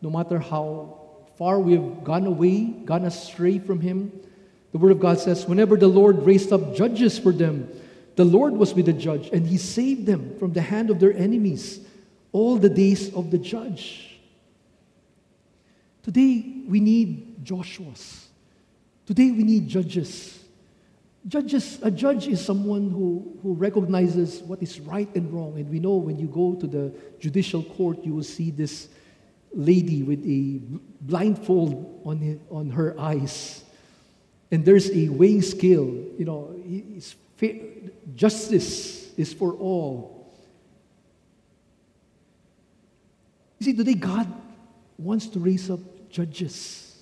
no 0.02 0.10
matter 0.10 0.40
how 0.40 0.98
far 1.38 1.60
we've 1.60 2.04
gone 2.04 2.26
away, 2.26 2.64
gone 2.64 3.06
astray 3.06 3.60
from 3.60 3.80
Him, 3.80 4.12
the 4.72 4.78
Word 4.78 4.92
of 4.92 5.00
God 5.00 5.20
says, 5.20 5.46
whenever 5.46 5.76
the 5.76 5.88
Lord 5.88 6.24
raised 6.26 6.52
up 6.52 6.76
judges 6.76 7.20
for 7.20 7.32
them, 7.32 7.70
the 8.16 8.26
Lord 8.26 8.54
was 8.54 8.74
with 8.74 8.86
the 8.86 8.94
judge, 8.94 9.30
and 9.30 9.46
He 9.46 9.58
saved 9.58 10.06
them 10.06 10.38
from 10.40 10.54
the 10.54 10.62
hand 10.62 10.90
of 10.90 11.00
their 11.00 11.14
enemies 11.14 11.80
all 12.32 12.58
the 12.58 12.70
days 12.70 13.14
of 13.14 13.32
the 13.32 13.38
judge. 13.38 14.20
Today, 16.04 16.64
we 16.68 16.80
need 16.80 17.44
Joshua's. 17.46 18.28
Today, 19.06 19.32
we 19.32 19.44
need 19.44 19.68
judges. 19.68 20.41
Judges, 21.28 21.78
a 21.84 21.92
judge 21.92 22.28
is 22.28 22.44
someone 22.44 22.90
who, 22.90 23.38
who 23.44 23.54
recognizes 23.54 24.42
what 24.42 24.62
is 24.64 24.80
right 24.80 25.08
and 25.16 25.32
wrong. 25.32 25.54
And 25.58 25.70
we 25.70 25.80
know 25.80 25.96
when 25.98 26.18
you 26.18 26.28
go 26.28 26.56
to 26.56 26.66
the 26.66 26.92
judicial 27.20 27.64
court, 27.64 28.04
you 28.04 28.16
will 28.16 28.24
see 28.24 28.50
this 28.50 28.90
lady 29.54 30.02
with 30.02 30.26
a 30.26 30.60
blindfold 31.02 32.02
on, 32.06 32.24
it, 32.24 32.42
on 32.50 32.72
her 32.72 33.00
eyes. 33.00 33.64
And 34.50 34.66
there's 34.66 34.90
a 34.90 35.10
weighing 35.10 35.44
scale. 35.44 35.86
You 36.18 36.26
know, 36.26 36.56
fair, 37.38 37.54
justice 38.16 39.14
is 39.16 39.32
for 39.32 39.54
all. 39.54 40.34
You 43.60 43.66
see, 43.66 43.74
today 43.74 43.94
God 43.94 44.28
wants 44.98 45.28
to 45.28 45.40
raise 45.40 45.70
up 45.70 45.80
judges, 46.10 46.98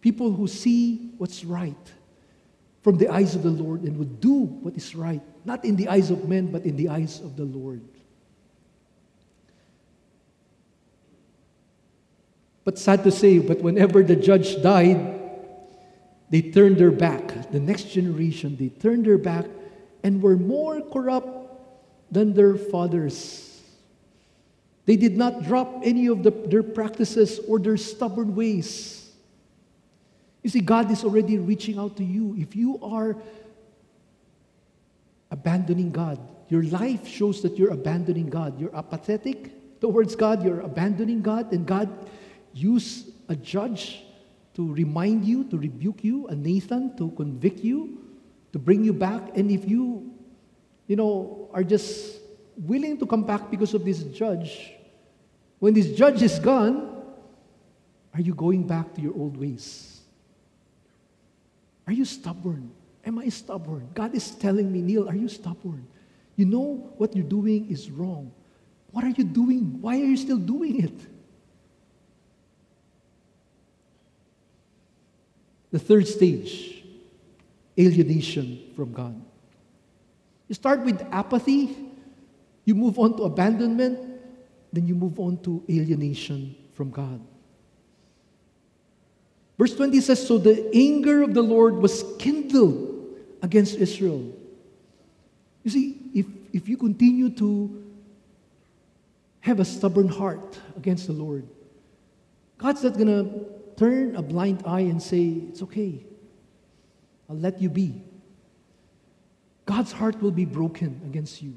people 0.00 0.32
who 0.32 0.46
see 0.46 1.10
what's 1.18 1.44
right 1.44 1.74
from 2.86 2.98
the 2.98 3.08
eyes 3.08 3.34
of 3.34 3.42
the 3.42 3.50
Lord 3.50 3.82
and 3.82 3.98
would 3.98 4.20
do 4.20 4.44
what 4.62 4.76
is 4.76 4.94
right, 4.94 5.20
not 5.44 5.64
in 5.64 5.74
the 5.74 5.88
eyes 5.88 6.12
of 6.12 6.28
men, 6.28 6.52
but 6.52 6.64
in 6.64 6.76
the 6.76 6.88
eyes 6.88 7.18
of 7.18 7.34
the 7.34 7.42
Lord. 7.42 7.82
But 12.62 12.78
sad 12.78 13.02
to 13.02 13.10
say, 13.10 13.40
but 13.40 13.60
whenever 13.60 14.04
the 14.04 14.14
judge 14.14 14.62
died, 14.62 15.18
they 16.30 16.42
turned 16.42 16.78
their 16.78 16.92
back. 16.92 17.50
The 17.50 17.58
next 17.58 17.90
generation, 17.90 18.56
they 18.56 18.68
turned 18.68 19.04
their 19.04 19.18
back 19.18 19.46
and 20.04 20.22
were 20.22 20.36
more 20.36 20.80
corrupt 20.80 21.50
than 22.12 22.34
their 22.34 22.54
fathers. 22.54 23.62
They 24.84 24.94
did 24.94 25.16
not 25.16 25.42
drop 25.42 25.80
any 25.82 26.06
of 26.06 26.22
the, 26.22 26.30
their 26.30 26.62
practices 26.62 27.40
or 27.48 27.58
their 27.58 27.78
stubborn 27.78 28.36
ways. 28.36 29.05
You 30.46 30.50
see, 30.50 30.60
God 30.60 30.92
is 30.92 31.02
already 31.02 31.38
reaching 31.38 31.76
out 31.76 31.96
to 31.96 32.04
you. 32.04 32.36
If 32.38 32.54
you 32.54 32.78
are 32.80 33.16
abandoning 35.32 35.90
God, 35.90 36.20
your 36.48 36.62
life 36.62 37.04
shows 37.04 37.42
that 37.42 37.58
you're 37.58 37.72
abandoning 37.72 38.30
God. 38.30 38.54
You're 38.60 38.70
apathetic 38.70 39.80
towards 39.80 40.14
God, 40.14 40.44
you're 40.44 40.60
abandoning 40.60 41.20
God, 41.20 41.52
and 41.52 41.66
God 41.66 41.90
use 42.54 43.10
a 43.28 43.34
judge 43.34 44.04
to 44.54 44.72
remind 44.72 45.24
you, 45.24 45.42
to 45.50 45.58
rebuke 45.58 46.04
you, 46.04 46.28
a 46.28 46.36
Nathan 46.36 46.96
to 46.96 47.10
convict 47.16 47.64
you, 47.64 47.98
to 48.52 48.60
bring 48.60 48.84
you 48.84 48.92
back. 48.92 49.36
And 49.36 49.50
if 49.50 49.68
you, 49.68 50.14
you 50.86 50.94
know, 50.94 51.50
are 51.54 51.64
just 51.64 52.20
willing 52.56 52.98
to 52.98 53.06
come 53.06 53.24
back 53.24 53.50
because 53.50 53.74
of 53.74 53.84
this 53.84 54.04
judge, 54.04 54.74
when 55.58 55.74
this 55.74 55.90
judge 55.98 56.22
is 56.22 56.38
gone, 56.38 57.02
are 58.14 58.20
you 58.20 58.32
going 58.32 58.64
back 58.64 58.94
to 58.94 59.00
your 59.00 59.12
old 59.18 59.36
ways? 59.36 59.95
Are 61.86 61.92
you 61.92 62.04
stubborn? 62.04 62.70
Am 63.04 63.18
I 63.18 63.28
stubborn? 63.28 63.88
God 63.94 64.14
is 64.14 64.32
telling 64.32 64.72
me, 64.72 64.82
Neil, 64.82 65.08
are 65.08 65.14
you 65.14 65.28
stubborn? 65.28 65.86
You 66.34 66.44
know 66.44 66.92
what 66.96 67.14
you're 67.14 67.24
doing 67.24 67.70
is 67.70 67.90
wrong. 67.90 68.32
What 68.90 69.04
are 69.04 69.10
you 69.10 69.24
doing? 69.24 69.80
Why 69.80 69.94
are 70.00 70.04
you 70.04 70.16
still 70.16 70.38
doing 70.38 70.82
it? 70.82 71.00
The 75.70 75.78
third 75.78 76.08
stage 76.08 76.84
alienation 77.78 78.72
from 78.74 78.92
God. 78.92 79.20
You 80.48 80.54
start 80.54 80.80
with 80.84 81.00
apathy, 81.12 81.76
you 82.64 82.74
move 82.74 82.98
on 82.98 83.16
to 83.18 83.24
abandonment, 83.24 83.98
then 84.72 84.86
you 84.86 84.94
move 84.94 85.18
on 85.20 85.38
to 85.42 85.62
alienation 85.68 86.54
from 86.72 86.90
God. 86.90 87.20
Verse 89.58 89.74
20 89.74 90.00
says 90.00 90.26
So 90.26 90.38
the 90.38 90.70
anger 90.74 91.22
of 91.22 91.34
the 91.34 91.42
Lord 91.42 91.76
was 91.76 92.04
kindled 92.18 93.16
against 93.42 93.76
Israel. 93.76 94.32
You 95.64 95.70
see, 95.70 95.96
if, 96.14 96.26
if 96.52 96.68
you 96.68 96.76
continue 96.76 97.30
to 97.30 97.84
have 99.40 99.60
a 99.60 99.64
stubborn 99.64 100.08
heart 100.08 100.58
against 100.76 101.06
the 101.06 101.12
Lord, 101.12 101.46
God's 102.58 102.82
not 102.82 102.94
going 102.94 103.08
to 103.08 103.46
turn 103.76 104.16
a 104.16 104.22
blind 104.22 104.62
eye 104.66 104.80
and 104.80 105.02
say, 105.02 105.42
It's 105.48 105.62
okay, 105.62 106.04
I'll 107.28 107.36
let 107.36 107.60
you 107.60 107.68
be. 107.68 108.02
God's 109.64 109.92
heart 109.92 110.22
will 110.22 110.30
be 110.30 110.44
broken 110.44 111.00
against 111.04 111.42
you. 111.42 111.56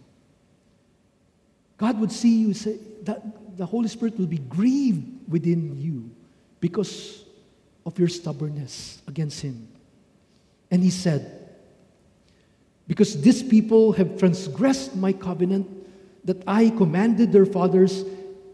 God 1.78 2.00
would 2.00 2.12
see 2.12 2.42
you 2.42 2.54
say 2.54 2.78
that 3.04 3.58
the 3.58 3.66
Holy 3.66 3.88
Spirit 3.88 4.18
will 4.18 4.28
be 4.28 4.40
grieved 4.40 5.30
within 5.30 5.80
you 5.80 6.10
because 6.60 7.24
of 7.86 7.98
your 7.98 8.08
stubbornness 8.08 9.02
against 9.08 9.42
him. 9.42 9.68
And 10.72 10.84
he 10.84 10.90
said, 10.90 11.50
Because 12.88 13.22
these 13.22 13.42
people 13.42 13.94
have 13.94 14.18
transgressed 14.18 14.96
my 14.96 15.14
covenant 15.14 15.68
that 16.26 16.44
I 16.48 16.70
commanded 16.70 17.32
their 17.32 17.46
fathers, 17.46 18.04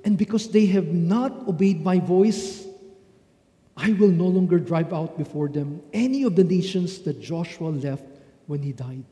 and 0.04 0.18
because 0.18 0.50
they 0.50 0.68
have 0.68 0.88
not 0.88 1.48
obeyed 1.48 1.84
my 1.84 2.00
voice, 2.00 2.66
I 3.76 3.92
will 3.94 4.10
no 4.10 4.28
longer 4.28 4.60
drive 4.60 4.94
out 4.94 5.18
before 5.18 5.50
them 5.50 5.82
any 5.92 6.24
of 6.24 6.36
the 6.36 6.44
nations 6.44 7.00
that 7.00 7.22
Joshua 7.22 7.70
left 7.70 8.06
when 8.48 8.62
he 8.62 8.72
died. 8.72 9.04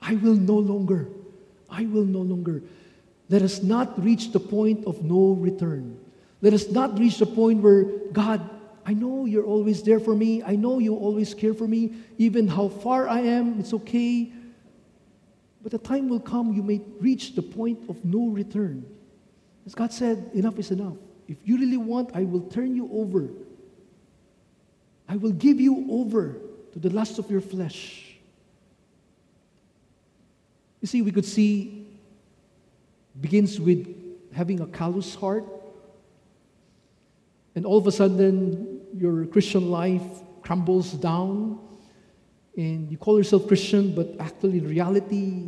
I 0.00 0.14
will 0.14 0.36
no 0.36 0.56
longer, 0.56 1.08
I 1.68 1.84
will 1.84 2.04
no 2.04 2.20
longer. 2.20 2.62
Let 3.28 3.42
us 3.42 3.62
not 3.62 4.02
reach 4.02 4.32
the 4.32 4.40
point 4.40 4.86
of 4.86 5.02
no 5.02 5.32
return. 5.32 5.98
Let 6.40 6.52
us 6.52 6.70
not 6.70 6.98
reach 6.98 7.18
the 7.18 7.26
point 7.26 7.62
where 7.62 7.84
God 8.12 8.40
I 8.86 8.92
know 8.92 9.24
you're 9.24 9.44
always 9.44 9.82
there 9.82 10.00
for 10.00 10.14
me. 10.14 10.42
I 10.42 10.56
know 10.56 10.78
you 10.78 10.94
always 10.94 11.34
care 11.34 11.54
for 11.54 11.66
me. 11.66 11.94
Even 12.18 12.46
how 12.48 12.68
far 12.68 13.08
I 13.08 13.20
am, 13.20 13.58
it's 13.58 13.72
okay. 13.72 14.30
But 15.62 15.72
the 15.72 15.78
time 15.78 16.08
will 16.08 16.20
come 16.20 16.52
you 16.52 16.62
may 16.62 16.80
reach 17.00 17.34
the 17.34 17.42
point 17.42 17.88
of 17.88 18.04
no 18.04 18.28
return. 18.28 18.84
As 19.64 19.74
God 19.74 19.92
said, 19.92 20.30
enough 20.34 20.58
is 20.58 20.70
enough. 20.70 20.96
If 21.26 21.38
you 21.44 21.56
really 21.56 21.78
want, 21.78 22.10
I 22.14 22.24
will 22.24 22.42
turn 22.42 22.76
you 22.76 22.90
over. 22.92 23.30
I 25.08 25.16
will 25.16 25.32
give 25.32 25.60
you 25.60 25.86
over 25.90 26.36
to 26.72 26.78
the 26.78 26.90
lust 26.90 27.18
of 27.18 27.30
your 27.30 27.40
flesh. 27.40 28.16
You 30.82 30.86
see, 30.86 31.00
we 31.00 31.12
could 31.12 31.24
see 31.24 31.86
begins 33.20 33.60
with 33.60 33.86
having 34.34 34.60
a 34.60 34.66
callous 34.66 35.14
heart. 35.14 35.44
And 37.54 37.64
all 37.64 37.78
of 37.78 37.86
a 37.86 37.92
sudden, 37.92 38.80
your 38.96 39.26
Christian 39.26 39.70
life 39.70 40.02
crumbles 40.42 40.92
down. 40.92 41.58
And 42.56 42.90
you 42.90 42.98
call 42.98 43.18
yourself 43.18 43.48
Christian, 43.48 43.94
but 43.94 44.14
actually, 44.18 44.58
in 44.58 44.68
reality, 44.68 45.44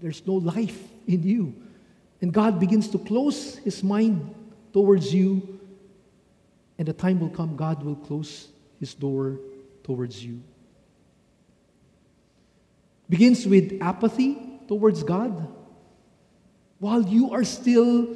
there's 0.00 0.26
no 0.26 0.34
life 0.34 0.78
in 1.06 1.22
you. 1.22 1.54
And 2.20 2.32
God 2.32 2.60
begins 2.60 2.88
to 2.88 2.98
close 2.98 3.56
his 3.58 3.82
mind 3.82 4.34
towards 4.72 5.12
you. 5.14 5.60
And 6.78 6.88
the 6.88 6.92
time 6.92 7.20
will 7.20 7.30
come, 7.30 7.56
God 7.56 7.82
will 7.82 7.96
close 7.96 8.48
his 8.80 8.94
door 8.94 9.38
towards 9.82 10.24
you. 10.24 10.42
Begins 13.08 13.46
with 13.46 13.78
apathy 13.80 14.38
towards 14.68 15.02
God. 15.02 15.48
While 16.78 17.02
you 17.02 17.32
are 17.32 17.44
still 17.44 18.08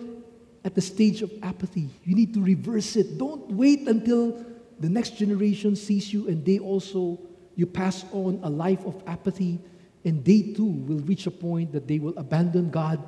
at 0.66 0.74
the 0.74 0.80
stage 0.80 1.22
of 1.22 1.30
apathy, 1.44 1.88
you 2.02 2.16
need 2.16 2.34
to 2.34 2.42
reverse 2.42 2.96
it. 2.96 3.16
Don't 3.16 3.52
wait 3.52 3.86
until 3.86 4.44
the 4.80 4.88
next 4.88 5.16
generation 5.16 5.76
sees 5.76 6.12
you 6.12 6.26
and 6.26 6.44
they 6.44 6.58
also, 6.58 7.20
you 7.54 7.66
pass 7.66 8.04
on 8.10 8.40
a 8.42 8.50
life 8.50 8.84
of 8.84 9.00
apathy, 9.06 9.60
and 10.04 10.24
they 10.24 10.42
too 10.42 10.66
will 10.66 10.98
reach 10.98 11.28
a 11.28 11.30
point 11.30 11.70
that 11.70 11.86
they 11.86 12.00
will 12.00 12.18
abandon 12.18 12.68
God 12.70 13.00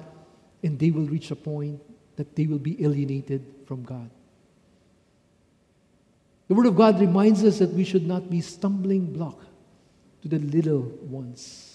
and 0.63 0.79
they 0.79 0.93
will 0.93 1.07
reach 1.07 1.33
a 1.33 1.37
point 1.37 1.81
that 2.15 2.37
they 2.37 2.47
will 2.47 2.61
be 2.61 2.81
alienated 2.83 3.45
from 3.67 3.83
God. 3.83 4.09
The 6.47 6.55
Word 6.55 6.67
of 6.67 6.77
God 6.77 7.01
reminds 7.01 7.43
us 7.43 7.59
that 7.59 7.71
we 7.71 7.83
should 7.83 8.07
not 8.07 8.31
be 8.31 8.41
stumbling 8.41 9.13
block 9.13 9.45
to 10.23 10.29
the 10.29 10.39
little 10.39 10.83
ones. 11.03 11.68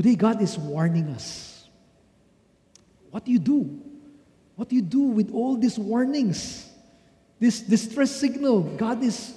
Today, 0.00 0.14
God 0.16 0.40
is 0.40 0.56
warning 0.56 1.10
us. 1.10 1.68
What 3.10 3.26
do 3.26 3.32
you 3.32 3.38
do? 3.38 3.82
What 4.56 4.70
do 4.70 4.76
you 4.76 4.80
do 4.80 5.02
with 5.02 5.30
all 5.30 5.58
these 5.58 5.78
warnings? 5.78 6.70
This 7.38 7.60
distress 7.60 8.10
signal, 8.10 8.62
God 8.62 9.04
is 9.04 9.34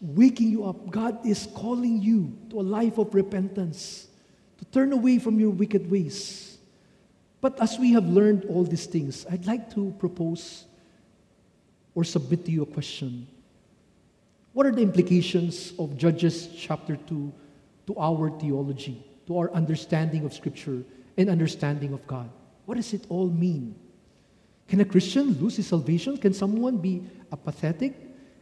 waking 0.00 0.50
you 0.50 0.66
up. 0.66 0.88
God 0.88 1.26
is 1.26 1.48
calling 1.56 2.00
you 2.00 2.30
to 2.50 2.60
a 2.60 2.62
life 2.62 2.96
of 2.96 3.12
repentance, 3.12 4.06
to 4.58 4.64
turn 4.66 4.92
away 4.92 5.18
from 5.18 5.40
your 5.40 5.50
wicked 5.50 5.90
ways. 5.90 6.58
But 7.40 7.60
as 7.60 7.76
we 7.76 7.90
have 7.94 8.06
learned 8.06 8.44
all 8.44 8.62
these 8.62 8.86
things, 8.86 9.26
I'd 9.28 9.46
like 9.46 9.74
to 9.74 9.92
propose 9.98 10.62
or 11.96 12.04
submit 12.04 12.44
to 12.44 12.52
you 12.52 12.62
a 12.62 12.66
question. 12.66 13.26
What 14.52 14.64
are 14.64 14.70
the 14.70 14.82
implications 14.82 15.72
of 15.76 15.98
Judges 15.98 16.50
chapter 16.56 16.94
2 16.94 17.32
to 17.88 17.98
our 17.98 18.30
theology? 18.38 19.04
To 19.26 19.38
our 19.38 19.50
understanding 19.52 20.24
of 20.24 20.32
Scripture 20.32 20.84
and 21.16 21.30
understanding 21.30 21.92
of 21.92 22.06
God. 22.06 22.28
What 22.66 22.76
does 22.76 22.92
it 22.92 23.06
all 23.08 23.28
mean? 23.28 23.74
Can 24.68 24.80
a 24.80 24.84
Christian 24.84 25.38
lose 25.40 25.56
his 25.56 25.66
salvation? 25.66 26.16
Can 26.16 26.32
someone 26.32 26.78
be 26.78 27.02
apathetic 27.32 27.94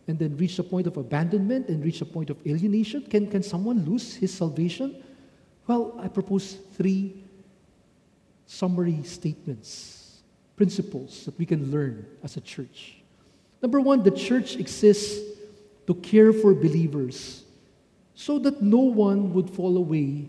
and 0.07 0.19
then 0.19 0.37
reach 0.37 0.59
a 0.59 0.63
point 0.63 0.87
of 0.87 0.97
abandonment 0.97 1.69
and 1.69 1.85
reach 1.85 2.01
a 2.01 2.05
point 2.05 2.31
of 2.31 2.39
alienation? 2.47 3.03
Can, 3.03 3.27
can 3.27 3.43
someone 3.43 3.85
lose 3.85 4.15
his 4.15 4.33
salvation? 4.33 5.03
Well, 5.67 5.99
I 6.01 6.09
propose 6.09 6.59
three 6.75 7.25
summary 8.47 9.03
statements, 9.05 10.23
principles 10.57 11.25
that 11.25 11.39
we 11.39 11.47
can 11.47 11.71
learn 11.71 12.07
as 12.23 12.37
a 12.37 12.41
church. 12.41 13.03
Number 13.61 13.81
one, 13.81 14.03
the 14.03 14.11
church 14.11 14.57
exists 14.57 15.21
to 15.87 15.95
care 15.95 16.33
for 16.33 16.55
believers 16.55 17.45
so 18.15 18.39
that 18.41 18.63
no 18.63 18.79
one 18.79 19.33
would 19.35 19.51
fall 19.51 19.77
away 19.77 20.29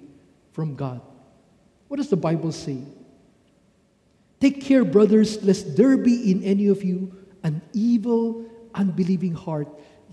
from 0.54 0.76
God. 0.76 1.02
What 1.88 1.98
does 1.98 2.10
the 2.10 2.16
Bible 2.18 2.52
say? 2.52 2.80
Take 4.40 4.62
care, 4.62 4.86
brothers, 4.86 5.44
lest 5.44 5.76
there 5.76 5.98
be 5.98 6.32
in 6.32 6.44
any 6.44 6.68
of 6.68 6.84
you 6.84 7.16
an 7.44 7.62
evil, 7.74 8.46
unbelieving 8.74 9.34
heart 9.34 9.68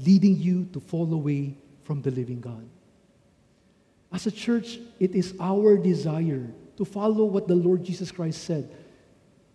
leading 0.04 0.36
you 0.36 0.64
to 0.72 0.80
fall 0.80 1.12
away 1.12 1.56
from 1.82 2.02
the 2.02 2.10
living 2.10 2.40
God. 2.40 2.68
As 4.12 4.26
a 4.26 4.30
church, 4.30 4.78
it 4.98 5.14
is 5.14 5.34
our 5.40 5.76
desire 5.76 6.50
to 6.76 6.84
follow 6.84 7.24
what 7.24 7.46
the 7.46 7.54
Lord 7.54 7.84
Jesus 7.84 8.10
Christ 8.10 8.44
said. 8.44 8.74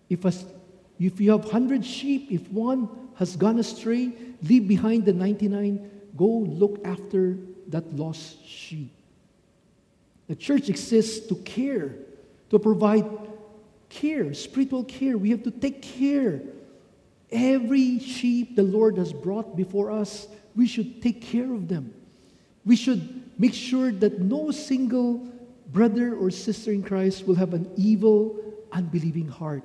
If, 0.09 0.23
a, 0.25 0.33
if 0.99 1.19
you 1.19 1.31
have 1.31 1.43
100 1.45 1.85
sheep, 1.85 2.31
if 2.31 2.49
one 2.51 2.87
has 3.15 3.35
gone 3.35 3.59
astray, 3.59 4.13
leave 4.43 4.67
behind 4.67 5.05
the 5.05 5.13
99, 5.13 5.89
go 6.15 6.25
look 6.25 6.79
after 6.85 7.37
that 7.69 7.95
lost 7.95 8.45
sheep. 8.45 8.93
The 10.27 10.35
church 10.35 10.69
exists 10.69 11.27
to 11.27 11.35
care, 11.35 11.95
to 12.49 12.59
provide 12.59 13.05
care, 13.89 14.33
spiritual 14.33 14.83
care. 14.83 15.17
We 15.17 15.29
have 15.31 15.43
to 15.43 15.51
take 15.51 15.81
care. 15.81 16.41
Every 17.31 17.99
sheep 17.99 18.55
the 18.55 18.63
Lord 18.63 18.97
has 18.97 19.13
brought 19.13 19.55
before 19.55 19.91
us, 19.91 20.27
we 20.55 20.67
should 20.67 21.01
take 21.01 21.21
care 21.21 21.53
of 21.53 21.67
them. 21.67 21.93
We 22.65 22.75
should 22.75 23.23
make 23.39 23.53
sure 23.53 23.91
that 23.91 24.19
no 24.19 24.51
single 24.51 25.27
brother 25.71 26.15
or 26.15 26.31
sister 26.31 26.71
in 26.71 26.83
Christ 26.83 27.27
will 27.27 27.35
have 27.35 27.53
an 27.53 27.69
evil, 27.75 28.39
unbelieving 28.71 29.27
heart. 29.27 29.63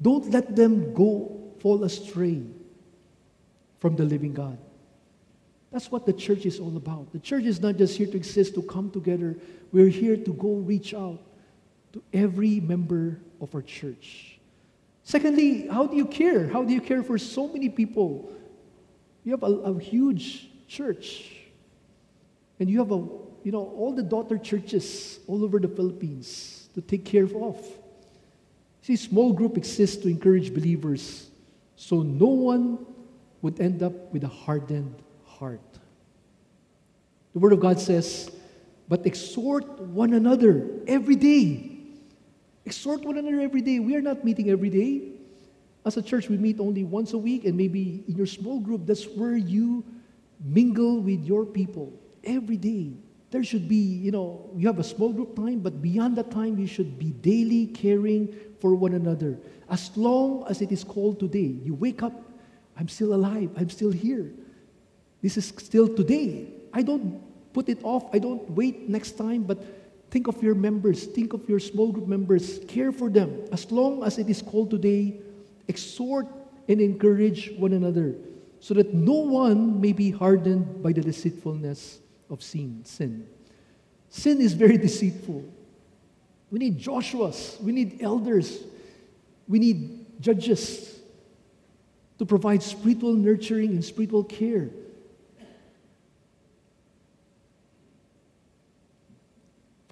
Don't 0.00 0.30
let 0.30 0.56
them 0.56 0.94
go 0.94 1.52
fall 1.60 1.84
astray 1.84 2.42
from 3.78 3.96
the 3.96 4.04
living 4.04 4.32
God. 4.32 4.58
That's 5.72 5.90
what 5.90 6.04
the 6.04 6.12
church 6.12 6.44
is 6.44 6.60
all 6.60 6.76
about. 6.76 7.12
The 7.12 7.18
church 7.18 7.44
is 7.44 7.60
not 7.60 7.78
just 7.78 7.96
here 7.96 8.06
to 8.06 8.16
exist, 8.16 8.54
to 8.54 8.62
come 8.62 8.90
together. 8.90 9.36
We're 9.72 9.88
here 9.88 10.18
to 10.18 10.32
go 10.34 10.56
reach 10.56 10.92
out 10.92 11.18
to 11.94 12.02
every 12.12 12.60
member 12.60 13.20
of 13.40 13.54
our 13.54 13.62
church. 13.62 14.38
Secondly, 15.02 15.66
how 15.68 15.86
do 15.86 15.96
you 15.96 16.04
care? 16.04 16.46
How 16.46 16.62
do 16.62 16.74
you 16.74 16.80
care 16.80 17.02
for 17.02 17.16
so 17.16 17.48
many 17.48 17.70
people? 17.70 18.30
You 19.24 19.32
have 19.32 19.42
a, 19.42 19.46
a 19.46 19.80
huge 19.80 20.50
church, 20.68 21.30
and 22.60 22.68
you 22.68 22.78
have 22.78 22.92
a 22.92 23.00
you 23.42 23.50
know 23.50 23.72
all 23.76 23.92
the 23.92 24.02
daughter 24.02 24.38
churches 24.38 25.20
all 25.26 25.42
over 25.42 25.58
the 25.58 25.68
Philippines 25.68 26.68
to 26.74 26.80
take 26.80 27.04
care 27.04 27.24
of. 27.24 27.58
See, 28.82 28.96
small 28.96 29.32
group 29.32 29.56
exists 29.56 29.96
to 30.02 30.08
encourage 30.08 30.52
believers, 30.52 31.30
so 31.76 32.02
no 32.02 32.26
one 32.26 32.84
would 33.40 33.60
end 33.60 33.82
up 33.82 34.12
with 34.12 34.22
a 34.24 34.28
hardened 34.28 34.94
heart. 35.42 35.60
The 37.32 37.40
Word 37.40 37.52
of 37.52 37.58
God 37.58 37.80
says, 37.80 38.30
but 38.88 39.04
exhort 39.04 39.80
one 39.80 40.12
another 40.14 40.70
every 40.86 41.16
day. 41.16 41.80
Exhort 42.64 43.02
one 43.02 43.18
another 43.18 43.40
every 43.40 43.60
day. 43.60 43.80
We 43.80 43.96
are 43.96 44.00
not 44.00 44.24
meeting 44.24 44.50
every 44.50 44.70
day. 44.70 45.18
As 45.84 45.96
a 45.96 46.02
church, 46.02 46.28
we 46.28 46.38
meet 46.38 46.60
only 46.60 46.84
once 46.84 47.12
a 47.12 47.18
week, 47.18 47.44
and 47.44 47.56
maybe 47.56 48.04
in 48.06 48.14
your 48.14 48.26
small 48.26 48.60
group, 48.60 48.86
that's 48.86 49.04
where 49.18 49.36
you 49.36 49.82
mingle 50.44 51.00
with 51.00 51.24
your 51.24 51.44
people 51.44 51.92
every 52.22 52.56
day. 52.56 52.92
There 53.32 53.42
should 53.42 53.66
be, 53.66 53.82
you 54.06 54.12
know, 54.12 54.48
you 54.54 54.68
have 54.68 54.78
a 54.78 54.84
small 54.84 55.12
group 55.12 55.34
time, 55.34 55.58
but 55.58 55.82
beyond 55.82 56.14
that 56.18 56.30
time, 56.30 56.56
you 56.56 56.68
should 56.68 57.00
be 57.00 57.10
daily 57.10 57.66
caring 57.66 58.32
for 58.60 58.76
one 58.76 58.94
another. 58.94 59.40
As 59.68 59.90
long 59.96 60.44
as 60.48 60.62
it 60.62 60.70
is 60.70 60.84
called 60.84 61.18
today, 61.18 61.58
you 61.66 61.74
wake 61.74 62.04
up, 62.04 62.12
I'm 62.78 62.86
still 62.86 63.12
alive, 63.12 63.50
I'm 63.56 63.70
still 63.70 63.90
here. 63.90 64.30
This 65.22 65.36
is 65.36 65.46
still 65.56 65.88
today. 65.88 66.48
I 66.72 66.82
don't 66.82 67.22
put 67.52 67.68
it 67.68 67.78
off. 67.84 68.12
I 68.12 68.18
don't 68.18 68.50
wait 68.50 68.88
next 68.88 69.12
time, 69.12 69.44
but 69.44 69.62
think 70.10 70.26
of 70.26 70.42
your 70.42 70.54
members. 70.54 71.04
Think 71.04 71.32
of 71.32 71.48
your 71.48 71.60
small 71.60 71.92
group 71.92 72.08
members. 72.08 72.58
Care 72.66 72.90
for 72.90 73.08
them. 73.08 73.44
As 73.52 73.70
long 73.70 74.02
as 74.02 74.18
it 74.18 74.28
is 74.28 74.42
called 74.42 74.70
today, 74.70 75.20
exhort 75.68 76.26
and 76.68 76.80
encourage 76.80 77.52
one 77.56 77.72
another 77.72 78.16
so 78.58 78.74
that 78.74 78.92
no 78.92 79.14
one 79.14 79.80
may 79.80 79.92
be 79.92 80.10
hardened 80.10 80.82
by 80.82 80.92
the 80.92 81.00
deceitfulness 81.00 82.00
of 82.28 82.42
sin. 82.42 82.82
Sin. 82.84 83.26
Sin 84.10 84.40
is 84.40 84.54
very 84.54 84.76
deceitful. 84.76 85.44
We 86.50 86.58
need 86.58 86.78
Joshua's. 86.78 87.58
We 87.62 87.72
need 87.72 88.02
elders. 88.02 88.62
We 89.48 89.58
need 89.58 90.20
judges 90.20 91.00
to 92.18 92.26
provide 92.26 92.62
spiritual 92.62 93.14
nurturing 93.14 93.70
and 93.70 93.84
spiritual 93.84 94.24
care 94.24 94.70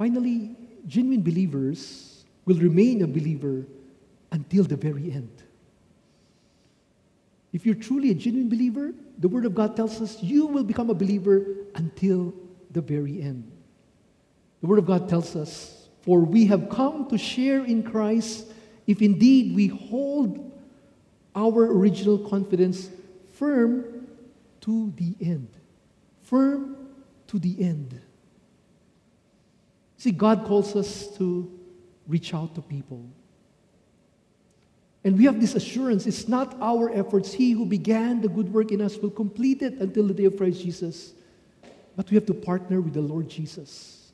Finally, 0.01 0.57
genuine 0.87 1.21
believers 1.21 2.25
will 2.47 2.57
remain 2.57 3.03
a 3.03 3.07
believer 3.07 3.67
until 4.33 4.65
the 4.65 4.75
very 4.75 5.13
end. 5.13 5.43
If 7.53 7.67
you're 7.67 7.75
truly 7.75 8.11
a 8.11 8.15
genuine 8.15 8.49
believer, 8.49 8.95
the 9.19 9.29
Word 9.29 9.45
of 9.45 9.55
God 9.55 9.77
tells 9.77 10.01
us 10.01 10.23
you 10.23 10.47
will 10.47 10.65
become 10.65 10.89
a 10.89 10.95
believer 10.95 11.45
until 11.75 12.33
the 12.71 12.81
very 12.81 13.21
end. 13.21 13.53
The 14.63 14.69
Word 14.69 14.79
of 14.79 14.87
God 14.87 15.07
tells 15.07 15.37
us, 15.37 15.91
For 16.01 16.21
we 16.21 16.47
have 16.47 16.71
come 16.71 17.07
to 17.11 17.19
share 17.19 17.63
in 17.67 17.83
Christ 17.83 18.47
if 18.87 19.03
indeed 19.03 19.55
we 19.55 19.67
hold 19.67 20.51
our 21.37 21.77
original 21.77 22.17
confidence 22.17 22.89
firm 23.35 24.07
to 24.63 24.95
the 24.97 25.15
end. 25.21 25.51
Firm 26.23 26.89
to 27.27 27.39
the 27.39 27.63
end. 27.63 28.01
See, 30.01 30.13
God 30.13 30.47
calls 30.47 30.75
us 30.77 31.09
to 31.19 31.61
reach 32.09 32.33
out 32.33 32.55
to 32.55 32.63
people. 32.63 33.05
And 35.05 35.19
we 35.19 35.27
have 35.27 35.39
this 35.39 35.55
assurance 35.55 36.07
it's 36.07 36.27
not 36.27 36.57
our 36.59 36.91
efforts. 36.91 37.35
He 37.35 37.51
who 37.51 37.67
began 37.67 38.23
the 38.23 38.31
good 38.31 38.51
work 38.51 38.73
in 38.73 38.81
us 38.81 38.97
will 38.97 39.11
complete 39.11 39.61
it 39.61 39.75
until 39.75 40.07
the 40.07 40.15
day 40.15 40.25
of 40.25 40.39
Christ 40.39 40.63
Jesus. 40.63 41.13
But 41.97 42.09
we 42.11 42.15
have 42.15 42.25
to 42.27 42.33
partner 42.33 42.81
with 42.81 42.95
the 42.95 43.03
Lord 43.03 43.29
Jesus. 43.29 44.11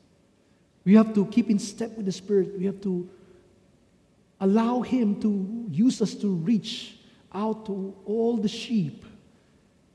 We 0.83 0.93
have 0.95 1.13
to 1.13 1.25
keep 1.27 1.49
in 1.49 1.57
step 1.57 1.95
with 1.95 2.05
the 2.05 2.11
Spirit. 2.11 2.59
We 2.59 2.65
have 2.65 2.81
to 2.81 3.09
allow 4.41 4.81
Him 4.81 5.21
to 5.21 5.67
use 5.71 6.01
us 6.01 6.15
to 6.15 6.27
reach 6.27 6.97
out 7.33 7.65
to 7.67 7.95
all 8.03 8.35
the 8.35 8.49
sheep, 8.49 9.05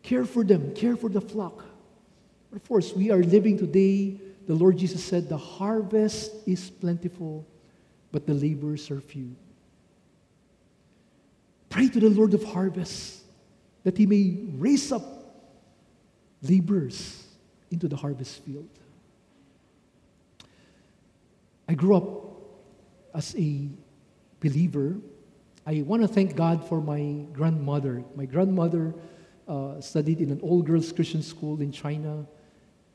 care 0.03 0.25
for 0.25 0.43
them, 0.43 0.75
care 0.75 0.97
for 0.97 1.11
the 1.11 1.21
flock. 1.21 1.67
Of 2.57 2.67
course, 2.67 2.95
we 2.95 3.11
are 3.11 3.23
living 3.23 3.59
today. 3.59 4.32
The 4.47 4.55
Lord 4.55 4.79
Jesus 4.79 5.05
said, 5.05 5.29
The 5.29 5.37
harvest 5.37 6.33
is 6.47 6.71
plentiful, 6.71 7.47
but 8.11 8.27
the 8.27 8.35
laborers 8.35 8.91
are 8.91 9.01
few. 9.01 9.35
Pray 11.69 11.89
to 11.89 12.01
the 12.01 12.11
Lord 12.11 12.35
of 12.35 12.45
harvest 12.45 13.23
that 13.85 13.97
He 13.97 14.07
may 14.07 14.39
raise 14.59 14.93
up 14.93 15.03
laborers 16.43 17.25
into 17.71 17.89
the 17.89 17.97
harvest 17.97 18.43
field. 18.45 18.69
I 21.69 21.75
grew 21.75 21.97
up 21.97 22.07
as 23.15 23.35
a 23.37 23.69
believer. 24.41 24.97
I 25.67 25.83
want 25.83 26.03
to 26.03 26.09
thank 26.09 26.37
God 26.37 26.67
for 26.69 26.81
my 26.81 27.25
grandmother. 27.33 28.05
My 28.17 28.27
grandmother 28.27 28.95
uh, 29.49 29.81
studied 29.81 30.21
in 30.21 30.31
an 30.31 30.41
all 30.41 30.63
girls 30.63 30.93
Christian 30.93 31.23
school 31.23 31.61
in 31.61 31.73
China, 31.73 32.27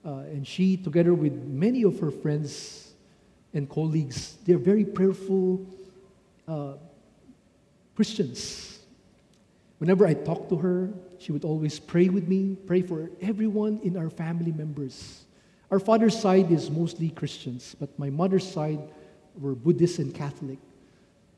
uh, 0.05 0.19
and 0.31 0.47
she, 0.47 0.77
together 0.77 1.13
with 1.13 1.33
many 1.45 1.83
of 1.83 1.99
her 1.99 2.11
friends 2.11 2.93
and 3.53 3.69
colleagues, 3.69 4.37
they're 4.45 4.57
very 4.57 4.85
prayerful 4.85 5.65
uh, 6.47 6.73
Christians. 7.95 8.79
Whenever 9.79 10.07
I 10.07 10.13
talked 10.13 10.49
to 10.49 10.55
her, 10.57 10.89
she 11.19 11.31
would 11.31 11.43
always 11.43 11.79
pray 11.79 12.09
with 12.09 12.27
me, 12.27 12.55
pray 12.65 12.81
for 12.81 13.11
everyone 13.21 13.79
in 13.83 13.97
our 13.97 14.09
family 14.09 14.51
members. 14.51 15.25
Our 15.71 15.79
father's 15.79 16.17
side 16.17 16.51
is 16.51 16.71
mostly 16.71 17.09
Christians, 17.09 17.75
but 17.79 17.97
my 17.99 18.09
mother's 18.09 18.49
side 18.49 18.79
were 19.39 19.55
Buddhist 19.55 19.99
and 19.99 20.13
Catholic. 20.13 20.59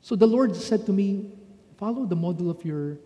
So 0.01 0.15
the 0.15 0.27
Lord 0.27 0.55
said 0.55 0.85
to 0.85 0.93
me, 0.93 1.31
Follow 1.79 2.05
the 2.05 2.15
model 2.15 2.49
of 2.49 2.65
your 2.65 2.97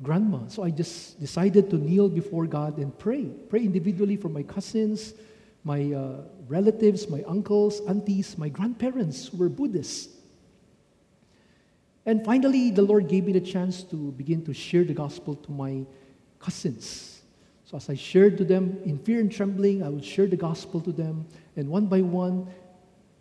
grandma. 0.00 0.46
So 0.48 0.62
I 0.62 0.70
just 0.70 1.20
decided 1.20 1.70
to 1.70 1.76
kneel 1.76 2.08
before 2.08 2.46
God 2.46 2.78
and 2.78 2.96
pray. 2.98 3.24
Pray 3.24 3.60
individually 3.60 4.16
for 4.16 4.28
my 4.28 4.42
cousins, 4.42 5.14
my 5.64 5.92
uh, 5.92 6.22
relatives, 6.48 7.08
my 7.08 7.22
uncles, 7.26 7.80
aunties, 7.88 8.38
my 8.38 8.48
grandparents 8.48 9.28
who 9.28 9.36
were 9.38 9.48
Buddhists. 9.48 10.16
And 12.04 12.24
finally, 12.24 12.70
the 12.70 12.82
Lord 12.82 13.08
gave 13.08 13.24
me 13.24 13.32
the 13.32 13.40
chance 13.40 13.84
to 13.84 14.12
begin 14.12 14.44
to 14.46 14.52
share 14.52 14.82
the 14.82 14.94
gospel 14.94 15.36
to 15.36 15.52
my 15.52 15.84
cousins. 16.40 17.22
So 17.64 17.76
as 17.76 17.88
I 17.88 17.94
shared 17.94 18.36
to 18.38 18.44
them 18.44 18.78
in 18.84 18.98
fear 18.98 19.20
and 19.20 19.30
trembling, 19.30 19.82
I 19.82 19.88
would 19.88 20.04
share 20.04 20.26
the 20.26 20.36
gospel 20.36 20.80
to 20.80 20.92
them. 20.92 21.26
And 21.56 21.68
one 21.68 21.86
by 21.86 22.00
one, 22.00 22.48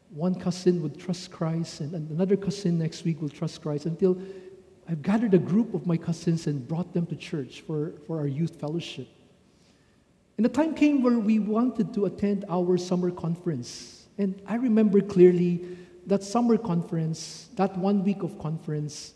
one 0.10 0.36
cousin 0.36 0.82
would 0.82 1.00
trust 1.00 1.32
Christ, 1.32 1.80
and 1.82 2.10
another 2.12 2.36
cousin 2.36 2.80
next 2.80 3.06
week 3.06 3.22
will 3.22 3.30
trust 3.30 3.62
Christ 3.62 3.86
until 3.86 4.18
I've 4.90 5.02
gathered 5.02 5.34
a 5.34 5.40
group 5.40 5.74
of 5.74 5.86
my 5.86 5.98
cousins 5.98 6.48
and 6.48 6.68
brought 6.68 6.94
them 6.94 7.06
to 7.08 7.16
church 7.16 7.62
for, 7.62 7.94
for 8.08 8.20
our 8.20 8.28
youth 8.28 8.60
fellowship. 8.60 9.08
And 10.38 10.46
the 10.46 10.50
time 10.50 10.74
came 10.74 11.04
where 11.04 11.20
we 11.20 11.40
wanted 11.40 11.94
to 11.94 12.06
attend 12.06 12.46
our 12.50 12.78
summer 12.78 13.12
conference. 13.12 14.08
And 14.18 14.42
I 14.48 14.56
remember 14.56 15.02
clearly 15.02 15.78
that 16.08 16.24
summer 16.24 16.58
conference, 16.58 17.50
that 17.56 17.78
one 17.78 18.04
week 18.04 18.24
of 18.24 18.40
conference, 18.40 19.14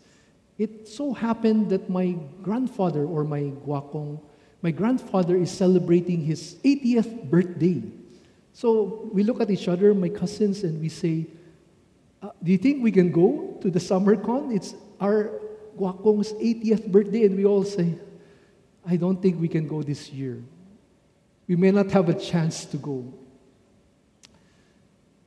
it 0.58 0.88
so 0.88 1.12
happened 1.12 1.70
that 1.70 1.90
my 1.90 2.16
grandfather 2.42 3.04
or 3.04 3.24
my 3.24 3.52
guakong, 3.66 4.20
my 4.62 4.70
grandfather 4.70 5.36
is 5.36 5.50
celebrating 5.50 6.22
his 6.24 6.56
80th 6.64 7.28
birthday. 7.28 7.82
So 8.52 9.10
we 9.12 9.22
look 9.22 9.40
at 9.40 9.50
each 9.50 9.68
other, 9.68 9.92
my 9.92 10.08
cousins, 10.08 10.64
and 10.64 10.80
we 10.80 10.88
say, 10.88 11.26
uh, 12.22 12.30
Do 12.42 12.52
you 12.52 12.58
think 12.58 12.82
we 12.82 12.90
can 12.90 13.12
go 13.12 13.58
to 13.60 13.70
the 13.70 13.80
summer 13.80 14.16
con? 14.16 14.50
It's 14.50 14.74
our 15.00 15.40
guakong's 15.76 16.32
80th 16.32 16.86
birthday, 16.90 17.24
and 17.24 17.36
we 17.36 17.44
all 17.44 17.64
say, 17.64 17.94
I 18.86 18.96
don't 18.96 19.20
think 19.20 19.40
we 19.40 19.48
can 19.48 19.66
go 19.66 19.82
this 19.82 20.10
year. 20.10 20.42
We 21.48 21.56
may 21.56 21.70
not 21.70 21.90
have 21.90 22.08
a 22.08 22.14
chance 22.14 22.64
to 22.66 22.76
go. 22.76 23.12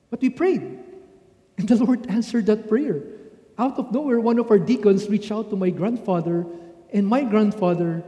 But 0.10 0.22
we 0.22 0.30
prayed. 0.30 0.80
And 1.58 1.68
the 1.68 1.76
Lord 1.76 2.08
answered 2.08 2.46
that 2.48 2.70
prayer. 2.70 3.04
Out 3.58 3.78
of 3.78 3.92
nowhere, 3.92 4.20
one 4.20 4.40
of 4.40 4.50
our 4.50 4.60
deacons 4.60 5.08
reached 5.10 5.32
out 5.32 5.50
to 5.50 5.56
my 5.56 5.70
grandfather, 5.70 6.46
and 6.94 7.06
my 7.06 7.24
grandfather 7.24 8.04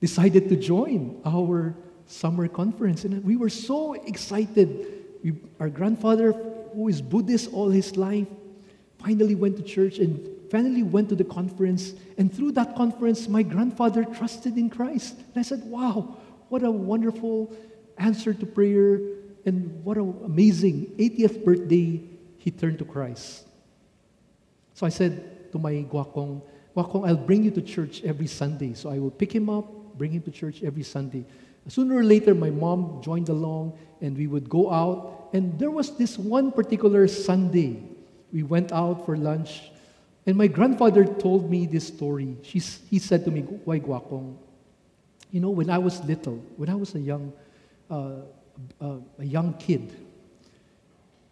decided 0.00 0.48
to 0.48 0.56
join 0.56 1.20
our 1.24 1.76
summer 2.06 2.48
conference. 2.48 3.04
And 3.04 3.24
we 3.24 3.36
were 3.36 3.48
so 3.48 3.94
excited. 3.94 5.04
We, 5.22 5.34
our 5.60 5.68
grandfather, 5.68 6.32
who 6.74 6.88
is 6.88 7.00
Buddhist 7.00 7.52
all 7.52 7.70
his 7.70 7.96
life, 7.96 8.26
finally 8.98 9.34
went 9.34 9.56
to 9.56 9.62
church 9.62 9.98
and 9.98 10.37
finally 10.50 10.82
went 10.82 11.08
to 11.10 11.14
the 11.14 11.24
conference. 11.24 11.94
And 12.16 12.32
through 12.32 12.52
that 12.52 12.76
conference, 12.76 13.28
my 13.28 13.42
grandfather 13.42 14.04
trusted 14.04 14.56
in 14.56 14.70
Christ. 14.70 15.16
And 15.16 15.36
I 15.36 15.42
said, 15.42 15.64
Wow, 15.64 16.16
what 16.48 16.62
a 16.62 16.70
wonderful 16.70 17.54
answer 17.98 18.32
to 18.32 18.46
prayer 18.46 19.00
and 19.44 19.84
what 19.84 19.96
an 19.96 20.14
amazing 20.24 20.86
80th 20.98 21.44
birthday 21.44 22.02
he 22.38 22.50
turned 22.50 22.78
to 22.78 22.84
Christ. 22.84 23.44
So 24.74 24.86
I 24.86 24.90
said 24.90 25.52
to 25.52 25.58
my 25.58 25.72
guakong, 25.90 26.42
Guakong, 26.76 27.08
I'll 27.08 27.16
bring 27.16 27.42
you 27.42 27.50
to 27.52 27.62
church 27.62 28.02
every 28.04 28.26
Sunday. 28.26 28.74
So 28.74 28.90
I 28.90 28.98
will 28.98 29.10
pick 29.10 29.34
him 29.34 29.50
up, 29.50 29.66
bring 29.98 30.12
him 30.12 30.22
to 30.22 30.30
church 30.30 30.62
every 30.62 30.84
Sunday. 30.84 31.24
Sooner 31.66 31.96
or 31.96 32.04
later, 32.04 32.34
my 32.34 32.48
mom 32.48 33.02
joined 33.02 33.28
along, 33.28 33.76
and 34.00 34.16
we 34.16 34.26
would 34.26 34.48
go 34.48 34.70
out. 34.72 35.28
And 35.34 35.58
there 35.58 35.70
was 35.70 35.96
this 35.96 36.16
one 36.16 36.50
particular 36.50 37.06
Sunday. 37.08 37.82
We 38.32 38.42
went 38.42 38.72
out 38.72 39.04
for 39.04 39.16
lunch, 39.16 39.70
and 40.28 40.36
my 40.36 40.46
grandfather 40.46 41.06
told 41.06 41.50
me 41.50 41.64
this 41.64 41.86
story. 41.86 42.36
She's, 42.42 42.82
he 42.90 42.98
said 42.98 43.24
to 43.24 43.30
me, 43.30 43.40
Why 43.40 43.80
guakong? 43.80 44.36
You 45.30 45.40
know, 45.40 45.48
when 45.48 45.70
I 45.70 45.78
was 45.78 46.04
little, 46.04 46.36
when 46.58 46.68
I 46.68 46.74
was 46.74 46.94
a 46.94 47.00
young, 47.00 47.32
uh, 47.90 48.16
uh, 48.78 48.96
a 49.18 49.24
young 49.24 49.54
kid, 49.54 49.90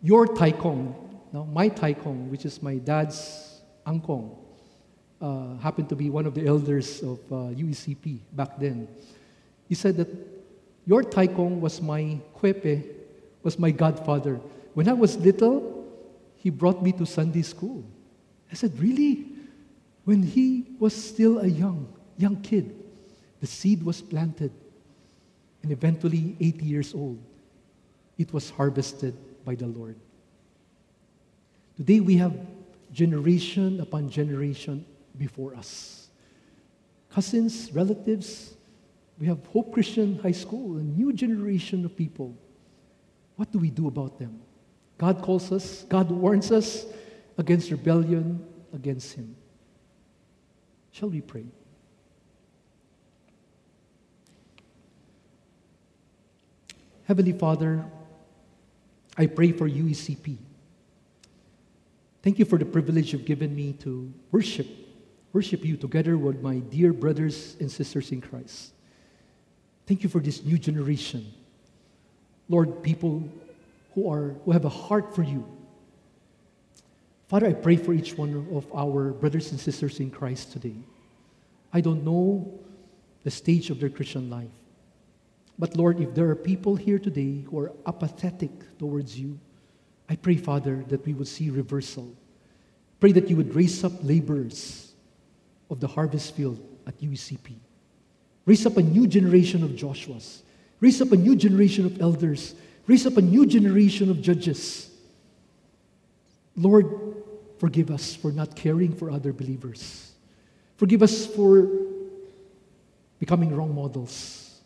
your 0.00 0.26
taikong, 0.26 0.94
no, 1.30 1.44
my 1.44 1.68
taikong, 1.68 2.30
which 2.30 2.46
is 2.46 2.62
my 2.62 2.76
dad's 2.76 3.61
angkong, 3.87 4.35
uh, 5.20 5.59
happened 5.59 5.90
to 5.90 5.94
be 5.94 6.09
one 6.09 6.24
of 6.24 6.35
the 6.35 6.46
elders 6.46 7.02
of 7.02 7.18
uh, 7.30 7.52
UECP 7.52 8.20
back 8.32 8.59
then. 8.59 8.88
He 9.68 9.74
said 9.74 9.98
that 9.98 10.09
your 10.87 11.02
taikong 11.02 11.61
was 11.61 11.82
my 11.82 12.18
kwepe, 12.35 12.82
was 13.42 13.59
my 13.59 13.72
godfather. 13.72 14.40
When 14.72 14.88
I 14.88 14.94
was 14.94 15.18
little, 15.18 15.84
he 16.36 16.49
brought 16.49 16.82
me 16.82 16.92
to 16.92 17.05
Sunday 17.05 17.42
school. 17.42 17.84
I 18.51 18.55
said, 18.55 18.78
Really? 18.78 19.26
When 20.05 20.22
he 20.22 20.66
was 20.78 20.94
still 20.94 21.40
a 21.40 21.47
young, 21.47 21.92
young 22.16 22.40
kid, 22.40 22.74
the 23.40 23.47
seed 23.47 23.82
was 23.82 24.01
planted. 24.01 24.53
And 25.62 25.72
eventually, 25.72 26.36
80 26.38 26.64
years 26.64 26.94
old, 26.94 27.18
it 28.16 28.32
was 28.32 28.51
harvested 28.51 29.16
by 29.44 29.57
the 29.57 29.66
Lord. 29.66 29.97
Today 31.76 32.01
we 32.01 32.16
have 32.16 32.34
generation 32.92 33.80
upon 33.80 34.09
generation 34.09 34.86
before 35.18 35.55
us. 35.57 36.09
Cousins, 37.11 37.72
relatives, 37.72 38.55
we 39.18 39.26
have 39.26 39.44
Hope 39.47 39.72
Christian 39.72 40.18
High 40.18 40.32
School, 40.32 40.76
a 40.76 40.82
new 40.82 41.12
generation 41.12 41.84
of 41.84 41.97
people. 41.97 42.34
What 43.36 43.51
do 43.51 43.59
we 43.59 43.70
do 43.70 43.88
about 43.88 44.18
them? 44.18 44.40
God 44.99 45.20
calls 45.20 45.53
us, 45.53 45.84
God 45.88 46.11
warns 46.11 46.51
us 46.51 46.86
against 47.39 47.70
rebellion 47.70 48.45
against 48.72 49.14
Him. 49.14 49.37
Shall 50.93 51.11
we 51.11 51.20
pray? 51.20 51.47
Heavenly 57.05 57.32
Father, 57.32 57.84
I 59.16 59.26
pray 59.26 59.53
for 59.53 59.68
UECP. 59.68 60.37
Thank 62.22 62.39
you 62.39 62.45
for 62.45 62.59
the 62.59 62.64
privilege 62.64 63.12
you've 63.12 63.24
given 63.24 63.55
me 63.55 63.72
to 63.74 64.12
worship, 64.32 64.66
worship 65.32 65.64
you 65.64 65.76
together 65.76 66.18
with 66.18 66.43
my 66.43 66.59
dear 66.59 66.93
brothers 66.93 67.57
and 67.61 67.70
sisters 67.70 68.11
in 68.11 68.20
Christ. 68.20 68.72
Thank 69.87 70.03
you 70.03 70.09
for 70.09 70.18
this 70.20 70.45
new 70.45 70.59
generation. 70.59 71.32
Lord, 72.49 72.82
people 72.82 73.28
who, 73.95 74.11
are, 74.11 74.34
who 74.45 74.51
have 74.51 74.64
a 74.64 74.68
heart 74.68 75.14
for 75.14 75.22
you. 75.22 75.47
Father, 77.29 77.49
I 77.49 77.55
pray 77.55 77.77
for 77.77 77.93
each 77.93 78.16
one 78.16 78.47
of 78.55 78.72
our 78.72 79.12
brothers 79.12 79.51
and 79.51 79.59
sisters 79.59 79.99
in 79.99 80.11
Christ 80.11 80.53
today. 80.53 80.77
I 81.72 81.81
don't 81.81 82.05
know 82.05 82.61
the 83.24 83.31
stage 83.31 83.70
of 83.70 83.81
their 83.81 83.89
Christian 83.89 84.31
life. 84.31 84.51
But 85.59 85.77
Lord, 85.77 86.01
if 86.01 86.14
there 86.14 86.31
are 86.31 86.37
people 86.37 86.77
here 86.77 86.99
today 86.99 87.43
who 87.51 87.59
are 87.59 87.72
apathetic 87.87 88.79
towards 88.79 89.18
you, 89.18 89.41
I 90.09 90.14
pray, 90.14 90.37
Father, 90.37 90.85
that 90.89 91.05
we 91.05 91.14
would 91.14 91.27
see 91.27 91.51
reversal. 91.51 92.14
Pray 93.01 93.11
that 93.12 93.29
you 93.29 93.37
would 93.37 93.55
raise 93.55 93.83
up 93.83 93.93
laborers 94.03 94.93
of 95.68 95.81
the 95.81 95.89
harvest 95.89 96.37
field 96.37 96.61
at 96.87 97.01
UECP. 97.01 97.55
Raise 98.45 98.64
up 98.64 98.77
a 98.77 98.83
new 98.83 99.09
generation 99.09 99.64
of 99.64 99.70
Joshuas. 99.70 100.43
Raise 100.79 101.03
up 101.03 101.11
a 101.11 101.16
new 101.16 101.35
generation 101.35 101.85
of 101.87 102.01
elders. 102.01 102.55
Raise 102.87 103.05
up 103.05 103.16
a 103.16 103.22
new 103.22 103.45
generation 103.47 104.11
of 104.11 104.22
judges. 104.22 104.91
Lord, 106.55 107.05
forgive 107.59 107.90
us 107.90 108.14
for 108.14 108.32
not 108.32 108.54
caring 108.57 108.94
for 108.94 109.11
other 109.11 109.32
believers. 109.32 110.12
Forgive 110.76 111.02
us 111.02 111.26
for 111.26 111.68
becoming 113.18 113.54
wrong 113.54 113.74
models. 113.74 114.61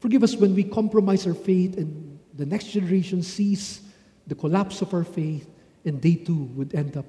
Forgive 0.00 0.22
us 0.22 0.36
when 0.36 0.54
we 0.54 0.64
compromise 0.64 1.26
our 1.26 1.34
faith 1.34 1.76
and 1.76 2.18
the 2.34 2.46
next 2.46 2.66
generation 2.66 3.22
sees 3.22 3.80
the 4.26 4.34
collapse 4.34 4.82
of 4.82 4.92
our 4.92 5.04
faith 5.04 5.48
and 5.84 6.02
they 6.02 6.14
too 6.14 6.44
would 6.54 6.74
end 6.74 6.96
up 6.96 7.06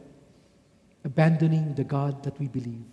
abandoning 1.03 1.73
the 1.75 1.83
God 1.83 2.23
that 2.23 2.39
we 2.39 2.47
believe. 2.47 2.85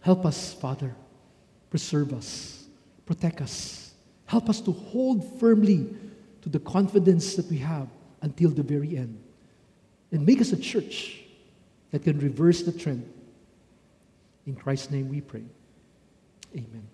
Help 0.00 0.24
us, 0.24 0.54
Father. 0.54 0.94
Preserve 1.70 2.12
us. 2.12 2.66
Protect 3.06 3.40
us. 3.40 3.92
Help 4.26 4.48
us 4.48 4.60
to 4.60 4.72
hold 4.72 5.38
firmly 5.40 5.88
to 6.42 6.48
the 6.48 6.60
confidence 6.60 7.34
that 7.34 7.46
we 7.50 7.58
have 7.58 7.88
until 8.22 8.50
the 8.50 8.62
very 8.62 8.96
end. 8.96 9.18
And 10.10 10.24
make 10.26 10.40
us 10.40 10.52
a 10.52 10.56
church 10.56 11.20
that 11.90 12.02
can 12.02 12.18
reverse 12.18 12.62
the 12.62 12.72
trend. 12.72 13.12
In 14.46 14.54
Christ's 14.54 14.90
name 14.90 15.08
we 15.08 15.20
pray. 15.20 15.44
Amen. 16.54 16.88